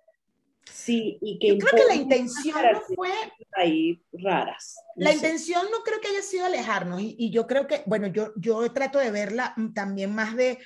[0.64, 3.10] Sí, y que yo creo que la intención no fue
[3.56, 4.76] ahí raras.
[4.96, 8.32] la intención no creo que haya sido alejarnos y, y, yo creo que, bueno, yo,
[8.36, 10.58] yo trato de verla también más de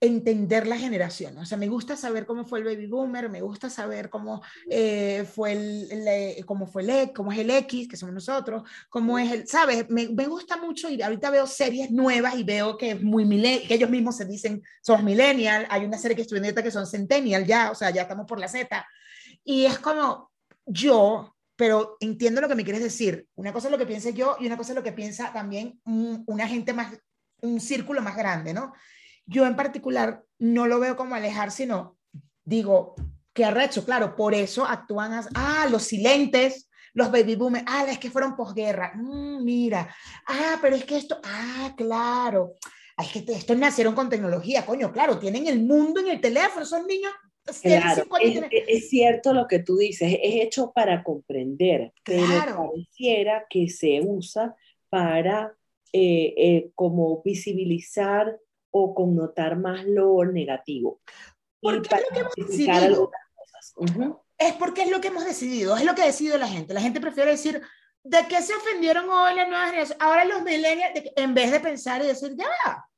[0.00, 1.36] entender la generación.
[1.38, 5.26] O sea, me gusta saber cómo fue el baby boomer, me gusta saber cómo eh,
[5.32, 9.48] fue el, cómo fue el cómo es el X, que somos nosotros, cómo es el,
[9.48, 9.88] ¿sabes?
[9.90, 13.26] Me, me gusta mucho y ahorita veo series nuevas y veo que es muy
[13.66, 16.86] que ellos mismos se dicen somos millennial, hay una serie que estoy viendo que son
[16.86, 18.86] centennial ya, o sea, ya estamos por la Z.
[19.44, 20.30] Y es como
[20.66, 23.26] yo, pero entiendo lo que me quieres decir.
[23.34, 25.80] Una cosa es lo que piense yo y una cosa es lo que piensa también
[25.84, 26.96] una gente más,
[27.40, 28.72] un círculo más grande, ¿no?
[29.28, 31.98] Yo en particular no lo veo como alejar, sino
[32.44, 32.94] digo,
[33.34, 38.10] qué arrecho, claro, por eso actúan, ah, los silentes, los baby boomers, ah, es que
[38.10, 39.94] fueron posguerra, mm, mira,
[40.26, 42.54] ah, pero es que esto, ah, claro,
[42.96, 46.86] es que estos nacieron con tecnología, coño, claro, tienen el mundo en el teléfono, son
[46.86, 47.12] niños.
[47.62, 52.26] Claro, es, es, cierto lo que tú dices, es hecho para comprender, pero
[52.56, 54.54] pareciera que se usa
[54.90, 55.54] para
[55.92, 58.38] eh, eh, como visibilizar
[58.70, 61.00] o connotar más lo negativo.
[61.60, 63.10] Porque es lo que hemos decidido.
[64.38, 66.72] Es porque es lo que hemos decidido, es lo que ha decidido la gente.
[66.72, 67.60] La gente prefiere decir,
[68.04, 70.02] ¿de qué se ofendieron hoy las nuevas generaciones?
[70.02, 72.88] Ahora los millennials, en vez de pensar y decir, ya va,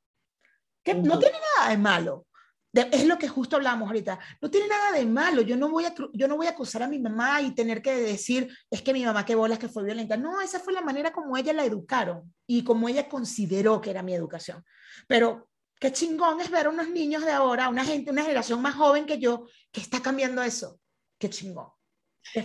[0.83, 2.27] que no tiene nada de malo.
[2.73, 4.19] es lo que justo hablamos ahorita.
[4.39, 5.41] No tiene nada de malo.
[5.41, 7.95] Yo no, voy a, yo no voy a acusar a mi mamá y tener que
[7.95, 10.17] decir, es que mi mamá qué bolas que fue violenta.
[10.17, 14.03] No, esa fue la manera como ella la educaron y como ella consideró que era
[14.03, 14.63] mi educación.
[15.07, 15.50] Pero
[15.81, 19.07] qué chingón es ver a unos niños de ahora, una gente, una generación más joven
[19.07, 20.79] que yo, que está cambiando eso.
[21.17, 21.67] Qué chingón.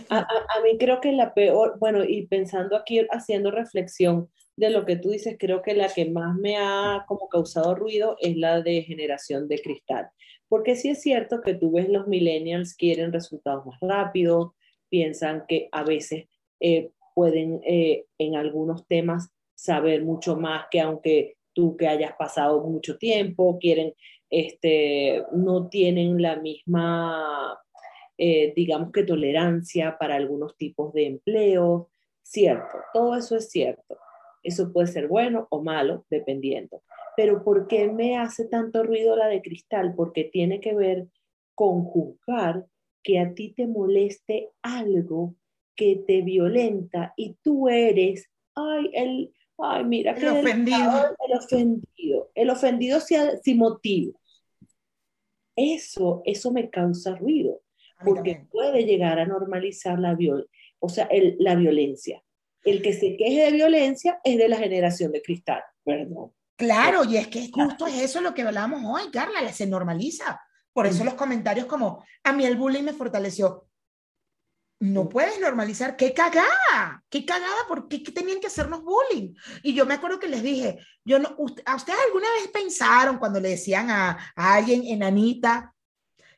[0.09, 4.87] A, a, mí creo que la peor, bueno, y pensando aquí, haciendo reflexión de lo
[4.87, 8.62] que tú dices, creo que la que más me ha como causado ruido es la
[8.62, 10.09] de generación de cristal.
[10.49, 14.53] Porque sí es cierto que tú ves los millennials quieren resultados más rápidos,
[14.89, 16.24] piensan que a veces
[16.61, 22.62] eh, pueden eh, en algunos temas saber mucho más que aunque tú que hayas pasado
[22.62, 23.94] mucho tiempo, quieren,
[24.28, 27.59] este, no tienen la misma,
[28.18, 31.88] eh, digamos que tolerancia para algunos tipos de empleo.
[32.22, 33.96] Cierto, todo eso es cierto.
[34.42, 36.82] Eso puede ser bueno o malo, dependiendo.
[37.16, 39.94] Pero ¿por qué me hace tanto ruido la de cristal?
[39.96, 41.09] Porque tiene que ver
[41.54, 42.66] con juzgar
[43.02, 45.34] que a ti te moleste algo
[45.74, 51.16] que te violenta y tú eres, ay, el, Ay, mira, el ofendido.
[51.26, 52.30] El ofendido.
[52.34, 54.20] El ofendido sin motivo.
[55.57, 57.62] Eso, eso me causa ruido,
[58.04, 60.48] porque puede llegar a normalizar la, viol
[60.78, 62.22] o sea, la violencia.
[62.62, 66.32] El que se queje de violencia es de la generación de cristal, perdón.
[66.57, 70.40] Claro, y es que justo es eso lo que hablábamos hoy, Carla, se normaliza.
[70.72, 73.66] Por eso los comentarios como, a mí el bullying me fortaleció
[74.79, 79.35] no puedes normalizar, qué cagada, qué cagada, ¿por qué, tenían que hacernos bullying?
[79.62, 83.41] Y yo me acuerdo que les dije, yo no, ¿a ustedes alguna vez pensaron cuando
[83.41, 85.74] le decían a, a alguien enanita,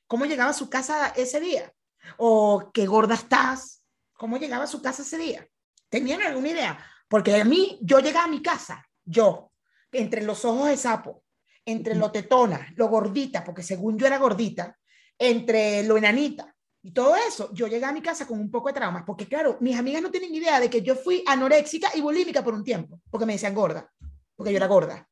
[0.06, 1.72] cómo llegaba a su casa ese día?
[2.16, 3.82] O qué gorda estás,
[4.14, 5.46] cómo llegaba a su casa ese día?
[5.88, 6.78] ¿Tenían alguna idea?
[7.08, 9.50] Porque a mí, yo llegaba a mi casa, yo,
[9.90, 11.24] entre los ojos de sapo,
[11.64, 14.78] entre lo tetona, lo gordita, porque según yo era gordita,
[15.18, 16.54] entre lo enanita,
[16.88, 19.58] y todo eso, yo llegué a mi casa con un poco de traumas, porque claro,
[19.60, 22.98] mis amigas no tienen idea de que yo fui anoréxica y bulímica por un tiempo,
[23.10, 23.92] porque me decían gorda,
[24.34, 25.06] porque yo era gorda.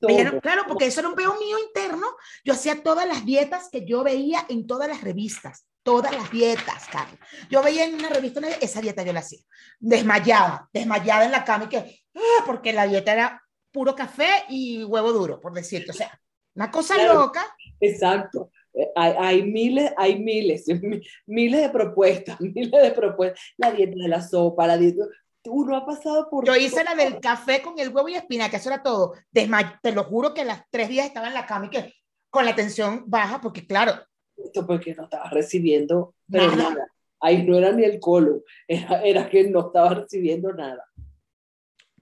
[0.00, 2.08] claro, porque eso era un peo mío interno.
[2.44, 6.88] Yo hacía todas las dietas que yo veía en todas las revistas, todas las dietas,
[6.90, 7.20] Carlos.
[7.48, 9.38] Yo veía en una revista esa dieta yo la hacía.
[9.78, 13.40] Desmayada, desmayada en la cama y que, ah, porque la dieta era
[13.70, 15.92] puro café y huevo duro, por decirte.
[15.92, 16.20] O sea,
[16.56, 17.46] una cosa loca.
[17.78, 18.50] Exacto.
[18.74, 20.64] Eh, hay, miles, hay miles,
[21.26, 23.40] miles de propuestas, miles de propuestas.
[23.56, 25.04] La dieta de la sopa, la dieta.
[25.44, 26.46] Uno ha pasado por.
[26.46, 29.14] Yo hice la del café con el huevo y espinaca, eso era todo.
[29.32, 31.94] te lo juro que las tres días estaba en la cama y que
[32.30, 33.92] con la tensión baja, porque claro.
[34.36, 36.86] Esto porque no estaba recibiendo nada.
[37.20, 40.84] Ahí no era ni el colon, era, era que no estaba recibiendo nada.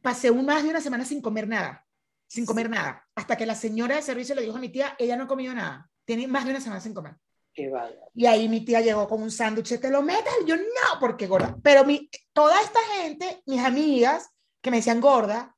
[0.00, 1.86] Pasé un, más de una semana sin comer nada,
[2.26, 5.16] sin comer nada, hasta que la señora de servicio le dijo a mi tía, ella
[5.16, 7.14] no ha comido nada tiene más de una semana sin comer.
[7.54, 7.70] Qué
[8.14, 10.32] y ahí mi tía llegó con un sándwich, ¿te lo metes?
[10.44, 11.56] Yo no, porque gorda.
[11.62, 14.28] Pero mi, toda esta gente, mis amigas,
[14.61, 15.54] que me decían gorda,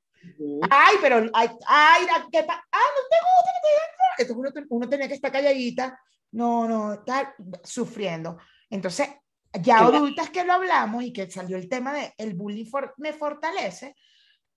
[0.70, 5.08] ay, pero, ay, ay, ¿qué ah, no te gusta que te digan Entonces uno, tenía
[5.08, 5.98] que estar calladita,
[6.32, 7.34] no, no, estar
[7.64, 8.36] sufriendo.
[8.68, 9.08] Entonces,
[9.54, 13.96] ya adultas que lo hablamos y que salió el tema de el bullying me fortalece,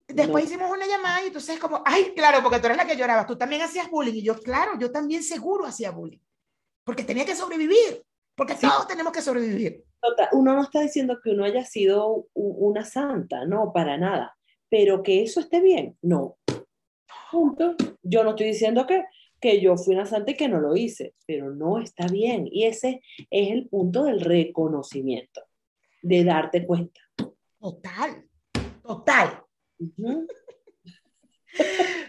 [0.08, 3.26] Después hicimos una llamada y entonces como, ay, claro, porque tú eres la que llorabas,
[3.26, 4.14] tú también hacías bullying.
[4.14, 6.20] Y yo, claro, yo también seguro hacía bullying.
[6.84, 8.04] Porque tenía que sobrevivir,
[8.36, 9.84] porque todos tenemos que sobrevivir.
[10.34, 14.38] Uno no está diciendo que uno haya sido una santa, no, para nada.
[14.70, 16.38] Pero que eso esté bien, no.
[17.32, 17.76] Punto.
[18.04, 19.04] Yo no estoy diciendo que,
[19.42, 22.48] que yo fui una santa y que no lo hice, pero no está bien.
[22.52, 23.02] Y ese
[23.32, 25.42] es el punto del reconocimiento,
[26.04, 27.02] de darte cuenta.
[27.60, 28.24] Total,
[28.84, 29.45] total.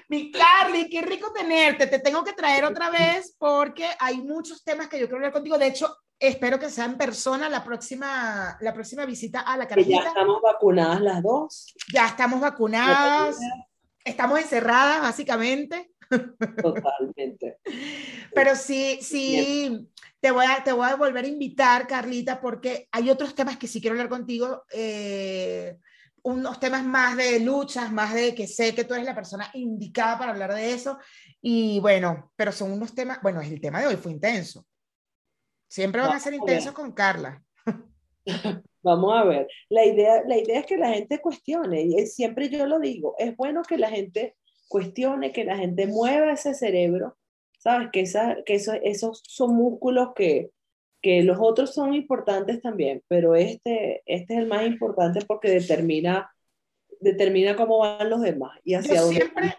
[0.09, 1.87] Mi Carly, qué rico tenerte.
[1.87, 5.59] Te tengo que traer otra vez porque hay muchos temas que yo quiero hablar contigo.
[5.59, 10.03] De hecho, espero que sea en persona la próxima, la próxima visita a la carajita.
[10.03, 11.75] Ya estamos vacunadas las dos.
[11.93, 13.37] Ya estamos vacunadas.
[14.05, 15.91] Estamos encerradas, básicamente.
[16.62, 17.59] Totalmente.
[18.33, 19.89] Pero sí, sí,
[20.21, 23.67] te voy, a, te voy a volver a invitar, Carlita, porque hay otros temas que
[23.67, 24.64] sí quiero hablar contigo.
[24.73, 25.77] Eh,
[26.27, 30.18] unos temas más de luchas, más de que sé que tú eres la persona indicada
[30.18, 30.99] para hablar de eso.
[31.41, 34.66] Y bueno, pero son unos temas, bueno, el tema de hoy fue intenso.
[35.68, 37.41] Siempre van a ser intensos con Carla.
[38.83, 42.66] Vamos a ver, la idea, la idea es que la gente cuestione, y siempre yo
[42.66, 44.37] lo digo, es bueno que la gente
[44.68, 47.16] cuestione, que la gente mueva ese cerebro,
[47.59, 47.89] ¿sabes?
[47.93, 50.51] Que, esa, que eso, esos son músculos que,
[51.03, 56.30] que los otros son importantes también, pero este, este es el más importante porque determina,
[57.01, 59.57] determina cómo van los demás y hacia yo dónde siempre,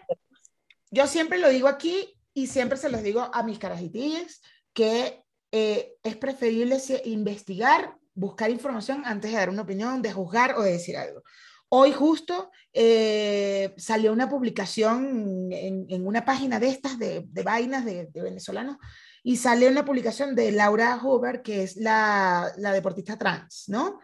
[0.90, 4.40] yo siempre lo digo aquí y siempre se los digo a mis carajitillas
[4.72, 5.22] que
[5.52, 10.72] eh, es preferible investigar, buscar información antes de dar una opinión, de juzgar o de
[10.72, 11.22] decir algo.
[11.70, 18.06] Hoy justo eh, salió una publicación en, una página de estas, de, de vainas de,
[18.06, 18.76] de, venezolanos,
[19.22, 24.00] y salió una publicación de Laura Huber, que es la, la deportista trans, ¿no?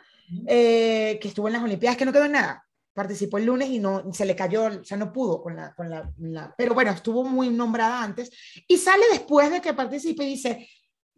[0.46, 2.64] Eh, que estuvo en las Olimpiadas, que no quedó en nada.
[2.92, 5.90] Participó el lunes y no se le cayó, o sea, no pudo con la, con
[5.90, 8.30] la, Pero bueno, estuvo muy nombrada antes.
[8.68, 10.68] Y sale después de que participe y dice,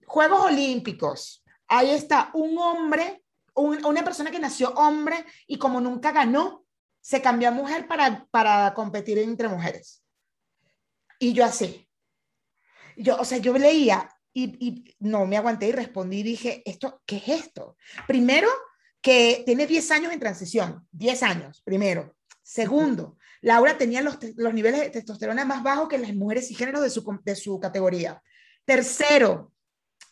[0.06, 3.22] Juegos Olímpicos, ahí está un hombre
[3.56, 6.64] una persona que nació hombre y como nunca ganó,
[7.00, 10.02] se cambió a mujer para, para competir entre mujeres.
[11.18, 11.85] Y yo así.
[12.96, 17.16] Yo, o sea, yo leía y, no me aguanté y respondí y dije, ¿esto qué
[17.16, 17.76] es esto?
[18.06, 18.48] Primero,
[19.00, 22.16] que tiene 10 años en transición, 10 años, primero.
[22.42, 26.82] Segundo, Laura tenía los, los niveles de testosterona más bajos que las mujeres y géneros
[26.82, 28.22] de su, de su categoría.
[28.64, 29.52] Tercero,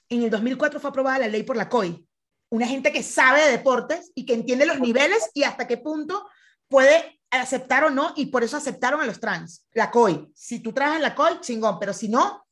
[0.08, 2.06] en el 2004 fue aprobada la ley por la COI,
[2.50, 6.26] una gente que sabe de deportes y que entiende los niveles y hasta qué punto
[6.68, 10.30] puede aceptar o no, y por eso aceptaron a los trans, la COI.
[10.34, 12.43] Si tú trabajas en la COI, chingón, pero si no,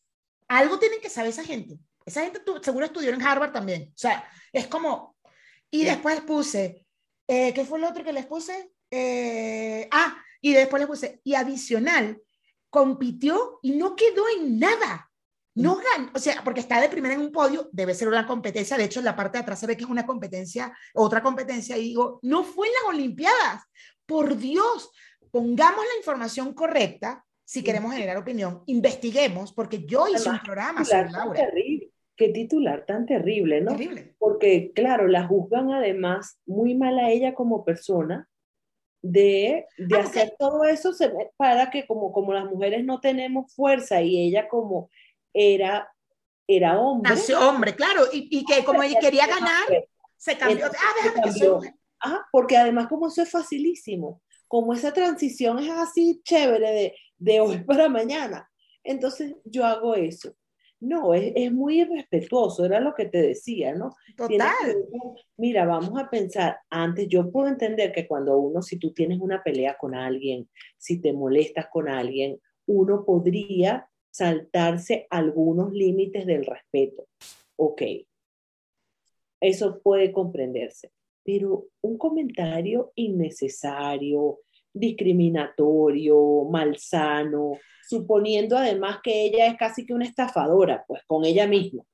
[0.58, 1.78] algo tienen que saber esa gente.
[2.04, 3.90] Esa gente seguro estudió en Harvard también.
[3.94, 5.16] O sea, es como...
[5.70, 6.86] Y después puse,
[7.26, 8.72] eh, ¿qué fue lo otro que les puse?
[8.90, 12.20] Eh, ah, y después les puse, y adicional,
[12.68, 15.10] compitió y no quedó en nada.
[15.54, 18.76] No gan o sea, porque está de primera en un podio, debe ser una competencia.
[18.76, 21.78] De hecho, en la parte de atrás se ve que es una competencia, otra competencia.
[21.78, 23.62] Y digo, no fue en las Olimpiadas.
[24.04, 24.90] Por Dios,
[25.30, 28.62] pongamos la información correcta si queremos generar opinión.
[28.64, 31.38] Investiguemos, porque yo hice un programa sobre Laura.
[31.38, 31.90] Terrible.
[32.16, 33.72] Qué titular tan terrible, ¿no?
[33.72, 34.14] Terrible.
[34.18, 38.26] Porque, claro, la juzgan además muy mal a ella como persona
[39.02, 40.92] de, de ah, hacer todo eso
[41.36, 44.88] para que como, como las mujeres no tenemos fuerza y ella como
[45.34, 45.92] era,
[46.46, 47.10] era hombre.
[47.10, 49.66] Nació hombre, claro, y, y que como él quería ganar,
[50.16, 50.68] se cambió.
[50.68, 56.20] ah, déjame que Ah, porque además como eso es facilísimo, como esa transición es así
[56.24, 58.50] chévere de, de hoy para mañana,
[58.82, 60.34] entonces yo hago eso.
[60.80, 63.94] No, es, es, muy irrespetuoso, era lo que te decía, ¿no?
[64.16, 64.48] Total.
[65.36, 69.44] mira, vamos a pensar, antes yo puedo entender que cuando uno, si tú tienes una
[69.44, 70.48] pelea con alguien,
[70.78, 77.06] si te molestas con alguien, uno podría saltarse algunos límites del respeto.
[77.54, 77.82] Ok,
[79.42, 80.92] eso puede comprenderse,
[81.24, 84.38] pero un comentario innecesario,
[84.72, 87.52] discriminatorio, malsano,
[87.86, 91.84] suponiendo además que ella es casi que una estafadora, pues con ella misma.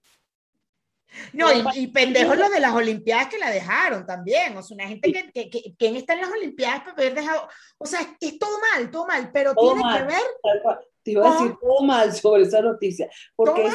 [1.33, 4.55] No, y, pendejos los de las Olimpiadas que la dejaron también.
[4.59, 7.49] O sea, una gente que, que, que, que está en las Olimpiadas para haber dejado.
[7.79, 11.57] O sea, es todo mal, todo mal, pero tiene que ver te iba a decir
[11.61, 13.75] todo mal sobre esa noticia, porque es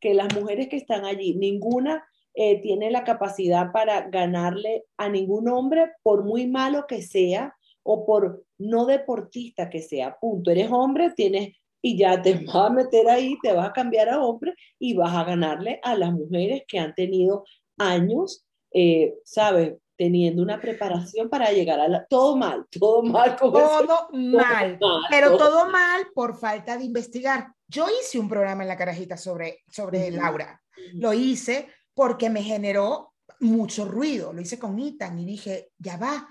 [0.00, 5.48] que las mujeres que están allí, ninguna eh, tiene la capacidad para ganarle a ningún
[5.48, 7.55] hombre, por muy malo que sea
[7.86, 10.16] o por no deportista que sea.
[10.18, 10.50] Punto.
[10.50, 14.20] Eres hombre, tienes y ya te vas a meter ahí, te vas a cambiar a
[14.20, 17.44] hombre y vas a ganarle a las mujeres que han tenido
[17.78, 19.74] años, eh, ¿sabes?
[19.96, 22.06] teniendo una preparación para llegar a la...
[22.06, 23.36] Todo mal, todo mal.
[23.36, 24.78] todo, mal,
[25.10, 25.70] pero todo...
[25.70, 27.48] mal por falta de investigar.
[27.66, 30.62] Yo hice un programa en la carajita sobre, sobre Laura.
[30.92, 34.32] Lo hice porque me generó mucho ruido.
[34.32, 36.28] Lo hice con Itan y dije, ya va,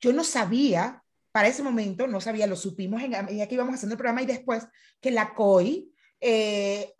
[0.00, 3.94] yo no sabía, para ese momento, no sabía, lo supimos en medida que íbamos haciendo
[3.94, 4.66] el programa y después
[5.00, 6.94] que la COI eh,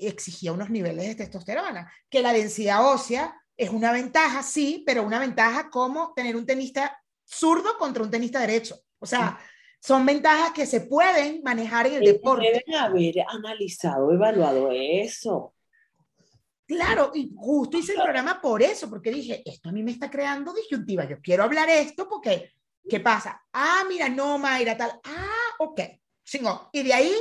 [0.00, 5.18] exigía unos niveles de testosterona, que la densidad ósea es una ventaja, sí, pero una
[5.18, 8.76] ventaja como tener un tenista zurdo contra un tenista derecho.
[8.98, 9.38] O sea,
[9.80, 12.46] son ventajas que se pueden manejar en el deporte.
[12.46, 15.54] Deben haber analizado, evaluado eso.
[16.66, 20.10] Claro, y justo hice el programa por eso, porque dije, esto a mí me está
[20.10, 22.54] creando disyuntiva, yo quiero hablar esto porque,
[22.88, 23.40] ¿qué pasa?
[23.52, 25.00] Ah, mira, no, Mayra, tal.
[25.04, 25.80] Ah, ok,
[26.24, 26.58] chingón.
[26.72, 27.14] Y de ahí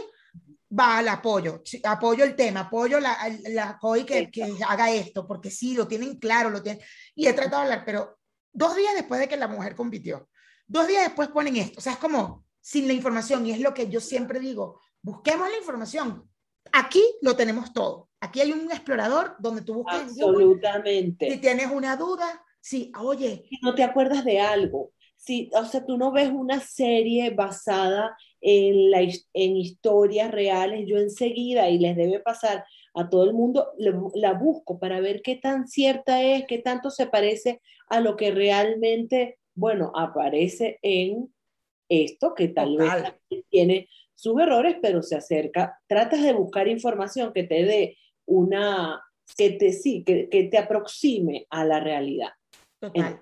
[0.77, 3.17] va, la apoyo, apoyo el tema, apoyo la,
[3.49, 6.83] la COI que, que, haga esto, porque sí, lo tienen claro, lo tienen,
[7.13, 8.17] y he tratado de hablar, pero
[8.51, 10.29] dos días después de que la mujer compitió,
[10.67, 13.73] dos días después ponen esto, o sea, es como sin la información, y es lo
[13.73, 16.29] que yo siempre digo, busquemos la información,
[16.71, 21.31] aquí lo tenemos todo, aquí hay un explorador donde tú buscas Absolutamente.
[21.31, 23.45] si tienes una duda, sí, oye.
[23.49, 28.15] Si no te acuerdas de algo, si, o sea, tú no ves una serie basada
[28.41, 33.71] en, la, en historias reales, yo enseguida, y les debe pasar a todo el mundo,
[33.77, 38.31] la busco para ver qué tan cierta es, qué tanto se parece a lo que
[38.31, 41.33] realmente, bueno, aparece en
[41.89, 42.91] esto, que tal vez
[43.49, 45.79] tiene sus errores, pero se acerca.
[45.87, 49.03] Tratas de buscar información que te dé una,
[49.37, 52.31] que te, sí, que, que te aproxime a la realidad.
[52.79, 53.19] Total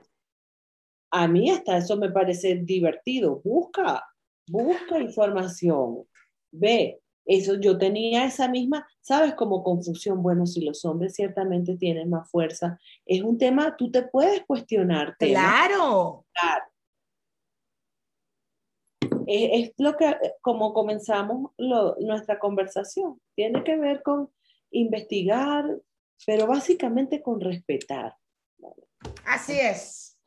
[1.14, 3.40] a mí hasta eso me parece divertido.
[3.44, 4.04] Busca,
[4.48, 6.06] busca información,
[6.52, 7.00] ve.
[7.26, 10.22] Eso yo tenía esa misma, sabes, como confusión.
[10.24, 15.30] Bueno, si los hombres ciertamente tienen más fuerza, es un tema, tú te puedes cuestionarte.
[15.30, 16.26] Claro.
[16.34, 16.66] claro.
[19.26, 21.52] Es, lo que, como comenzamos
[22.00, 24.32] nuestra conversación, tiene que ver con
[24.74, 25.66] investigar,
[26.26, 28.16] pero básicamente con respetar.
[29.26, 30.18] Así es.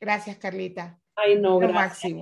[0.00, 0.98] Gracias, Carlita.
[1.14, 2.12] Ay, no, gracias.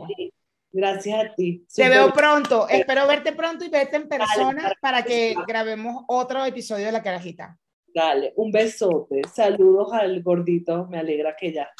[0.73, 1.67] Gracias a ti.
[1.75, 2.69] Te veo pronto.
[2.69, 7.59] Espero verte pronto y verte en persona para que grabemos otro episodio de La Carajita.
[7.93, 9.23] Dale, un besote.
[9.33, 10.87] Saludos al gordito.
[10.87, 11.71] Me alegra que ya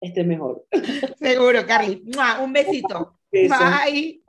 [0.00, 0.66] esté mejor.
[1.18, 2.04] Seguro, Carly.
[2.40, 3.18] Un besito.
[3.32, 4.22] Bye.